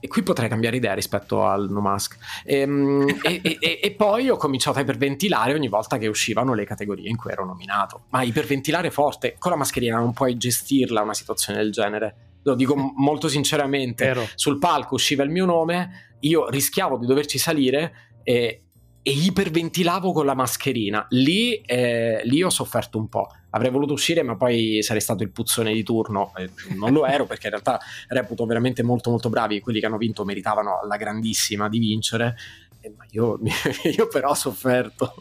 e 0.00 0.08
qui 0.08 0.22
potrei 0.22 0.48
cambiare 0.48 0.76
idea 0.76 0.94
rispetto 0.94 1.44
al 1.44 1.68
No 1.70 1.80
Mask. 1.80 2.16
Ehm, 2.44 3.06
e, 3.22 3.40
e, 3.42 3.56
e, 3.60 3.80
e, 3.82 3.90
poi 3.92 4.28
ho 4.28 4.36
cominciato 4.36 4.78
a 4.78 4.82
iperventilare 4.82 5.54
ogni 5.54 5.68
volta 5.68 5.98
che 5.98 6.06
uscivano 6.06 6.54
le 6.54 6.64
categorie 6.64 7.08
in 7.08 7.16
cui 7.16 7.30
ero 7.30 7.44
nominato. 7.44 8.02
Ma 8.10 8.22
iperventilare 8.22 8.90
forte, 8.90 9.36
con 9.38 9.50
la 9.50 9.56
mascherina 9.56 9.98
non 9.98 10.12
puoi 10.12 10.36
gestirla 10.36 11.02
una 11.02 11.14
situazione 11.14 11.58
del 11.58 11.72
genere. 11.72 12.14
Lo 12.48 12.54
dico 12.54 12.74
molto 12.74 13.28
sinceramente. 13.28 14.04
Vero. 14.04 14.28
Sul 14.34 14.58
palco 14.58 14.94
usciva 14.94 15.22
il 15.22 15.30
mio 15.30 15.44
nome, 15.44 16.16
io 16.20 16.48
rischiavo 16.48 16.96
di 16.96 17.06
doverci 17.06 17.38
salire 17.38 17.92
e, 18.22 18.62
e 19.02 19.10
iperventilavo 19.10 20.12
con 20.12 20.26
la 20.26 20.34
mascherina. 20.34 21.06
Lì, 21.10 21.60
eh, 21.60 22.20
lì 22.24 22.42
ho 22.42 22.50
sofferto 22.50 22.98
un 22.98 23.08
po' 23.08 23.28
avrei 23.50 23.70
voluto 23.70 23.92
uscire 23.92 24.22
ma 24.22 24.36
poi 24.36 24.82
sarei 24.82 25.00
stato 25.00 25.22
il 25.22 25.30
puzzone 25.30 25.72
di 25.72 25.82
turno 25.82 26.32
eh, 26.36 26.50
non 26.74 26.92
lo 26.92 27.06
ero 27.06 27.24
perché 27.24 27.46
in 27.46 27.52
realtà 27.52 27.80
reputo 28.08 28.44
veramente 28.44 28.82
molto 28.82 29.10
molto 29.10 29.28
bravi 29.28 29.60
quelli 29.60 29.80
che 29.80 29.86
hanno 29.86 29.96
vinto 29.96 30.24
meritavano 30.24 30.80
alla 30.80 30.96
grandissima 30.96 31.68
di 31.68 31.78
vincere 31.78 32.36
eh, 32.80 32.92
ma 32.96 33.04
io, 33.10 33.38
io 33.96 34.08
però 34.08 34.30
ho 34.30 34.34
sofferto 34.34 35.14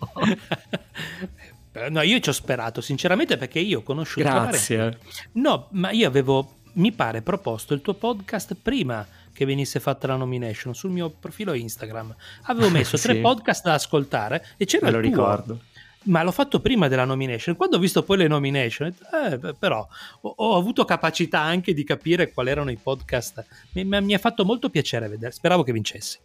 no 1.90 2.02
io 2.02 2.20
ci 2.20 2.30
ho 2.30 2.34
sperato 2.34 2.82
sinceramente 2.82 3.38
perché 3.38 3.60
io 3.60 3.80
ho 3.80 3.84
conosciuto 3.84 4.28
grazie 4.28 5.00
no 5.34 5.68
ma 5.72 5.92
io 5.92 6.08
avevo 6.08 6.56
mi 6.78 6.92
pare 6.92 7.22
proposto 7.22 7.74
il 7.74 7.82
tuo 7.82 7.94
podcast 7.94 8.56
prima 8.62 9.06
che 9.32 9.46
venisse 9.46 9.80
fatta 9.80 10.08
la 10.08 10.16
nomination 10.16 10.74
sul 10.74 10.92
mio 10.92 11.10
profilo 11.10 11.54
Instagram 11.54 12.16
avevo 12.44 12.70
messo 12.70 12.98
sì. 12.98 13.04
tre 13.04 13.18
podcast 13.18 13.64
da 13.64 13.74
ascoltare 13.74 14.46
e 14.58 14.66
c'era 14.66 14.88
Me 14.88 14.92
lo 14.92 15.00
ricordo 15.00 15.60
ma 16.08 16.24
l'ho 16.24 16.32
fatto 16.32 16.62
prima 16.62 16.88
della 16.88 17.06
nomination. 17.06 17.56
Quando 17.56 17.78
ho 17.78 17.80
visto 17.80 18.04
poi 18.04 18.18
le 18.18 18.28
nomination, 18.28 18.94
eh, 19.14 19.54
però 19.60 19.86
ho, 20.22 20.34
ho, 20.38 20.56
avuto 20.56 20.86
capacità 20.86 21.42
anche 21.42 21.74
di 21.74 21.84
capire 21.84 22.32
quali 22.32 22.50
erano 22.50 22.72
i 22.72 22.78
podcast. 22.82 23.46
Mi, 23.74 23.84
mi, 23.84 24.14
ha 24.14 24.18
fatto 24.18 24.46
molto 24.46 24.70
piacere 24.70 25.08
vedere. 25.08 25.32
Speravo 25.32 25.64
che 25.64 25.74
vincessi. 25.74 26.18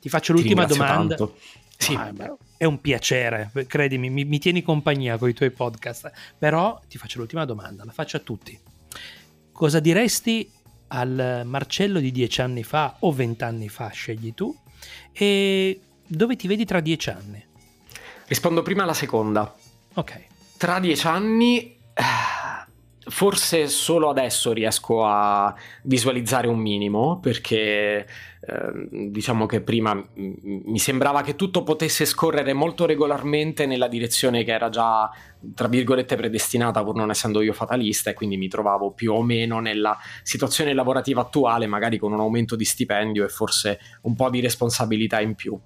Ti 0.00 0.08
faccio 0.08 0.32
l'ultima 0.32 0.64
Ti 0.64 0.72
domanda. 0.72 1.14
Tanto. 1.14 1.36
Sì, 1.76 1.94
ah, 1.94 2.12
è 2.56 2.64
un 2.64 2.80
piacere, 2.80 3.50
credimi, 3.66 4.08
mi, 4.08 4.24
mi 4.24 4.38
tieni 4.38 4.62
compagnia 4.62 5.16
con 5.18 5.28
i 5.28 5.34
tuoi 5.34 5.50
podcast. 5.50 6.10
Però 6.36 6.80
ti 6.88 6.98
faccio 6.98 7.18
l'ultima 7.18 7.44
domanda, 7.44 7.84
la 7.84 7.92
faccio 7.92 8.16
a 8.16 8.20
tutti. 8.20 8.58
Cosa 9.62 9.78
diresti 9.78 10.50
al 10.88 11.42
Marcello 11.44 12.00
di 12.00 12.10
dieci 12.10 12.40
anni 12.40 12.64
fa 12.64 12.96
o 12.98 13.12
vent'anni 13.12 13.68
fa, 13.68 13.90
scegli 13.90 14.34
tu, 14.34 14.52
e 15.12 15.80
dove 16.04 16.34
ti 16.34 16.48
vedi 16.48 16.64
tra 16.64 16.80
dieci 16.80 17.10
anni? 17.10 17.46
Rispondo 18.26 18.62
prima 18.62 18.82
alla 18.82 18.92
seconda. 18.92 19.54
Ok. 19.94 20.24
Tra 20.56 20.80
dieci 20.80 21.06
anni, 21.06 21.76
forse 23.08 23.68
solo 23.68 24.10
adesso 24.10 24.52
riesco 24.52 25.06
a 25.06 25.54
visualizzare 25.82 26.48
un 26.48 26.58
minimo, 26.58 27.20
perché 27.20 28.04
eh, 28.44 28.88
diciamo 29.10 29.46
che 29.46 29.60
prima 29.60 29.94
mi 30.14 30.78
sembrava 30.80 31.22
che 31.22 31.36
tutto 31.36 31.62
potesse 31.62 32.04
scorrere 32.04 32.52
molto 32.52 32.86
regolarmente 32.86 33.66
nella 33.66 33.86
direzione 33.86 34.42
che 34.42 34.50
era 34.50 34.68
già, 34.68 35.08
tra 35.54 35.68
virgolette, 35.68 36.16
predestinata, 36.16 36.82
pur 36.82 36.96
non 36.96 37.10
essendo 37.10 37.40
io 37.40 37.52
fatalista, 37.52 38.10
e 38.10 38.14
quindi 38.14 38.36
mi 38.36 38.48
trovavo 38.48 38.90
più 38.90 39.12
o 39.12 39.22
meno 39.22 39.60
nella 39.60 39.96
situazione 40.24 40.74
lavorativa 40.74 41.20
attuale, 41.20 41.68
magari 41.68 41.98
con 41.98 42.12
un 42.12 42.18
aumento 42.18 42.56
di 42.56 42.64
stipendio 42.64 43.24
e 43.24 43.28
forse 43.28 43.78
un 44.02 44.16
po' 44.16 44.28
di 44.28 44.40
responsabilità 44.40 45.20
in 45.20 45.36
più. 45.36 45.56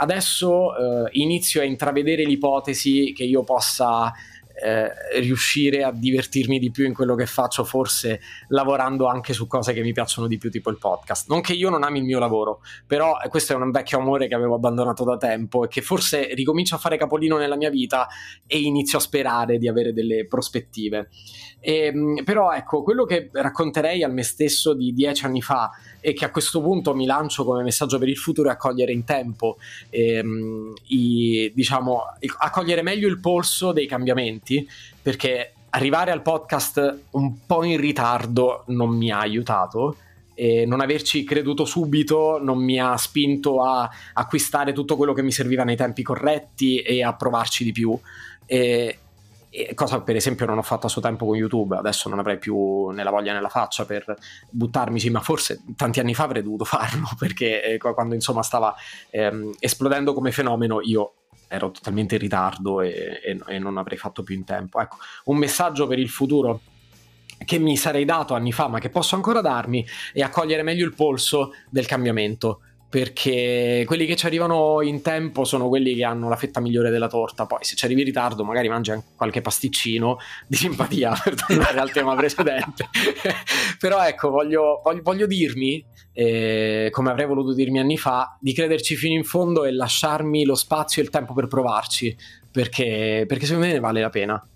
Adesso 0.00 0.76
eh, 0.76 1.08
inizio 1.12 1.60
a 1.60 1.64
intravedere 1.64 2.24
l'ipotesi 2.24 3.12
che 3.14 3.22
io 3.22 3.44
possa 3.44 4.12
eh, 4.62 5.20
riuscire 5.20 5.82
a 5.82 5.92
divertirmi 5.92 6.58
di 6.58 6.70
più 6.70 6.86
in 6.86 6.94
quello 6.94 7.14
che 7.14 7.26
faccio, 7.26 7.64
forse 7.64 8.20
lavorando 8.48 9.06
anche 9.06 9.32
su 9.32 9.46
cose 9.46 9.72
che 9.72 9.82
mi 9.82 9.92
piacciono 9.92 10.26
di 10.26 10.38
più, 10.38 10.50
tipo 10.50 10.70
il 10.70 10.78
podcast. 10.78 11.28
Non 11.28 11.40
che 11.40 11.52
io 11.52 11.70
non 11.70 11.82
ami 11.82 11.98
il 11.98 12.04
mio 12.04 12.18
lavoro, 12.18 12.60
però 12.86 13.16
questo 13.28 13.52
è 13.52 13.56
un 13.56 13.70
vecchio 13.70 13.98
amore 13.98 14.28
che 14.28 14.34
avevo 14.34 14.54
abbandonato 14.54 15.04
da 15.04 15.16
tempo 15.16 15.64
e 15.64 15.68
che 15.68 15.82
forse 15.82 16.34
ricomincio 16.34 16.74
a 16.74 16.78
fare 16.78 16.96
capolino 16.96 17.36
nella 17.36 17.56
mia 17.56 17.70
vita 17.70 18.08
e 18.46 18.58
inizio 18.58 18.98
a 18.98 19.00
sperare 19.00 19.58
di 19.58 19.68
avere 19.68 19.92
delle 19.92 20.26
prospettive. 20.26 21.08
E, 21.60 21.86
ehm, 21.86 22.22
però 22.24 22.52
ecco, 22.52 22.82
quello 22.82 23.04
che 23.04 23.30
racconterei 23.32 24.02
al 24.02 24.12
me 24.12 24.22
stesso 24.22 24.74
di 24.74 24.92
dieci 24.92 25.24
anni 25.24 25.42
fa 25.42 25.70
e 26.00 26.12
che 26.12 26.24
a 26.24 26.30
questo 26.30 26.60
punto 26.60 26.94
mi 26.94 27.06
lancio 27.06 27.44
come 27.44 27.62
messaggio 27.62 27.98
per 27.98 28.08
il 28.08 28.16
futuro 28.16 28.48
è 28.48 28.52
accogliere 28.52 28.92
in 28.92 29.04
tempo, 29.04 29.58
ehm, 29.90 30.72
i, 30.88 31.50
diciamo, 31.54 32.02
accogliere 32.38 32.82
meglio 32.82 33.08
il 33.08 33.20
polso 33.20 33.72
dei 33.72 33.86
cambiamenti, 33.86 34.47
perché 35.02 35.52
arrivare 35.70 36.10
al 36.10 36.22
podcast 36.22 37.00
un 37.10 37.46
po' 37.46 37.64
in 37.64 37.78
ritardo 37.78 38.64
non 38.68 38.90
mi 38.90 39.10
ha 39.10 39.18
aiutato. 39.18 39.96
E 40.34 40.64
non 40.66 40.80
averci 40.80 41.24
creduto 41.24 41.64
subito 41.64 42.38
non 42.40 42.58
mi 42.62 42.78
ha 42.80 42.96
spinto 42.96 43.60
a 43.64 43.90
acquistare 44.12 44.72
tutto 44.72 44.96
quello 44.96 45.12
che 45.12 45.22
mi 45.22 45.32
serviva 45.32 45.64
nei 45.64 45.74
tempi 45.74 46.04
corretti 46.04 46.78
e 46.78 47.02
a 47.02 47.14
provarci 47.14 47.64
di 47.64 47.72
più. 47.72 47.98
E, 48.46 48.98
cosa 49.74 50.00
per 50.02 50.14
esempio 50.14 50.46
non 50.46 50.58
ho 50.58 50.62
fatto 50.62 50.86
a 50.86 50.88
suo 50.88 51.00
tempo 51.00 51.26
con 51.26 51.34
YouTube, 51.34 51.76
adesso 51.76 52.08
non 52.08 52.18
avrei 52.18 52.38
più 52.38 52.88
né 52.90 53.02
la 53.02 53.10
voglia 53.10 53.32
né 53.32 53.40
la 53.40 53.48
faccia 53.48 53.84
per 53.84 54.16
buttarmici, 54.50 55.10
ma 55.10 55.20
forse 55.20 55.62
tanti 55.76 56.00
anni 56.00 56.14
fa 56.14 56.24
avrei 56.24 56.42
dovuto 56.42 56.64
farlo 56.64 57.08
perché 57.18 57.64
eh, 57.64 57.78
quando 57.78 58.14
insomma 58.14 58.42
stava 58.42 58.74
ehm, 59.10 59.54
esplodendo 59.58 60.12
come 60.12 60.30
fenomeno 60.30 60.80
io 60.82 61.14
ero 61.48 61.70
totalmente 61.70 62.14
in 62.14 62.20
ritardo 62.20 62.80
e, 62.80 63.20
e, 63.24 63.38
e 63.46 63.58
non 63.58 63.78
avrei 63.78 63.98
fatto 63.98 64.22
più 64.22 64.34
in 64.34 64.44
tempo. 64.44 64.80
Ecco, 64.80 64.98
un 65.24 65.38
messaggio 65.38 65.86
per 65.86 65.98
il 65.98 66.08
futuro 66.08 66.60
che 67.44 67.58
mi 67.58 67.76
sarei 67.76 68.04
dato 68.04 68.34
anni 68.34 68.52
fa, 68.52 68.68
ma 68.68 68.78
che 68.78 68.90
posso 68.90 69.14
ancora 69.14 69.40
darmi, 69.40 69.86
è 70.12 70.20
accogliere 70.20 70.62
meglio 70.62 70.84
il 70.84 70.94
polso 70.94 71.54
del 71.70 71.86
cambiamento 71.86 72.60
perché 72.88 73.84
quelli 73.86 74.06
che 74.06 74.16
ci 74.16 74.24
arrivano 74.24 74.80
in 74.80 75.02
tempo 75.02 75.44
sono 75.44 75.68
quelli 75.68 75.94
che 75.94 76.04
hanno 76.04 76.28
la 76.28 76.36
fetta 76.36 76.60
migliore 76.60 76.90
della 76.90 77.08
torta. 77.08 77.44
Poi, 77.44 77.58
se 77.62 77.76
ci 77.76 77.84
arrivi 77.84 78.00
in 78.00 78.06
ritardo, 78.06 78.44
magari 78.44 78.68
mangi 78.68 78.90
anche 78.90 79.08
qualche 79.14 79.42
pasticcino 79.42 80.16
di 80.46 80.56
simpatia 80.56 81.18
per 81.22 81.34
tornare 81.34 81.78
al 81.78 81.90
tema 81.90 82.14
precedente. 82.16 82.88
Però, 83.78 84.02
ecco, 84.02 84.30
voglio, 84.30 84.80
voglio, 84.82 85.02
voglio 85.02 85.26
dirmi, 85.26 85.84
eh, 86.14 86.88
come 86.90 87.10
avrei 87.10 87.26
voluto 87.26 87.52
dirmi 87.52 87.78
anni 87.78 87.98
fa, 87.98 88.38
di 88.40 88.54
crederci 88.54 88.96
fino 88.96 89.14
in 89.14 89.24
fondo 89.24 89.66
e 89.66 89.72
lasciarmi 89.72 90.44
lo 90.44 90.54
spazio 90.54 91.02
e 91.02 91.04
il 91.04 91.10
tempo 91.10 91.34
per 91.34 91.46
provarci, 91.46 92.16
perché, 92.50 93.24
perché 93.28 93.44
secondo 93.44 93.66
me 93.66 93.74
ne 93.74 93.80
vale 93.80 94.00
la 94.00 94.10
pena. 94.10 94.48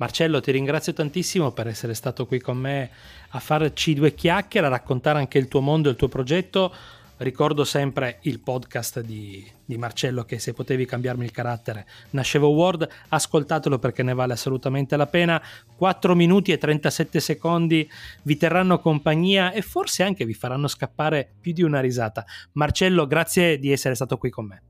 Marcello, 0.00 0.40
ti 0.40 0.50
ringrazio 0.50 0.94
tantissimo 0.94 1.52
per 1.52 1.66
essere 1.66 1.92
stato 1.92 2.24
qui 2.24 2.40
con 2.40 2.56
me 2.56 2.90
a 3.32 3.38
farci 3.38 3.92
due 3.92 4.14
chiacchiere, 4.14 4.66
a 4.66 4.70
raccontare 4.70 5.18
anche 5.18 5.36
il 5.36 5.46
tuo 5.46 5.60
mondo 5.60 5.88
e 5.88 5.90
il 5.92 5.98
tuo 5.98 6.08
progetto. 6.08 6.72
Ricordo 7.18 7.64
sempre 7.64 8.16
il 8.22 8.40
podcast 8.40 9.00
di, 9.00 9.46
di, 9.62 9.76
Marcello 9.76 10.24
che 10.24 10.38
se 10.38 10.54
potevi 10.54 10.86
cambiarmi 10.86 11.22
il 11.22 11.32
carattere 11.32 11.86
nascevo 12.12 12.48
Word, 12.48 12.88
ascoltatelo 13.08 13.78
perché 13.78 14.02
ne 14.02 14.14
vale 14.14 14.32
assolutamente 14.32 14.96
la 14.96 15.06
pena. 15.06 15.40
4 15.76 16.14
minuti 16.14 16.50
e 16.50 16.56
37 16.56 17.20
secondi 17.20 17.86
vi 18.22 18.38
terranno 18.38 18.78
compagnia 18.78 19.52
e 19.52 19.60
forse 19.60 20.02
anche 20.02 20.24
vi 20.24 20.32
faranno 20.32 20.66
scappare 20.66 21.30
più 21.38 21.52
di 21.52 21.62
una 21.62 21.80
risata. 21.80 22.24
Marcello, 22.52 23.06
grazie 23.06 23.58
di 23.58 23.70
essere 23.70 23.94
stato 23.94 24.16
qui 24.16 24.30
con 24.30 24.46
me. 24.46 24.62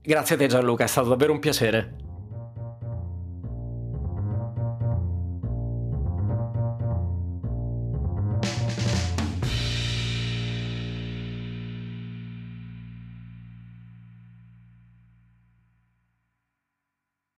Grazie 0.00 0.36
a 0.36 0.38
te 0.38 0.46
Gianluca, 0.46 0.84
è 0.84 0.88
stato 0.88 1.10
davvero 1.10 1.32
un 1.32 1.40
piacere. 1.40 2.07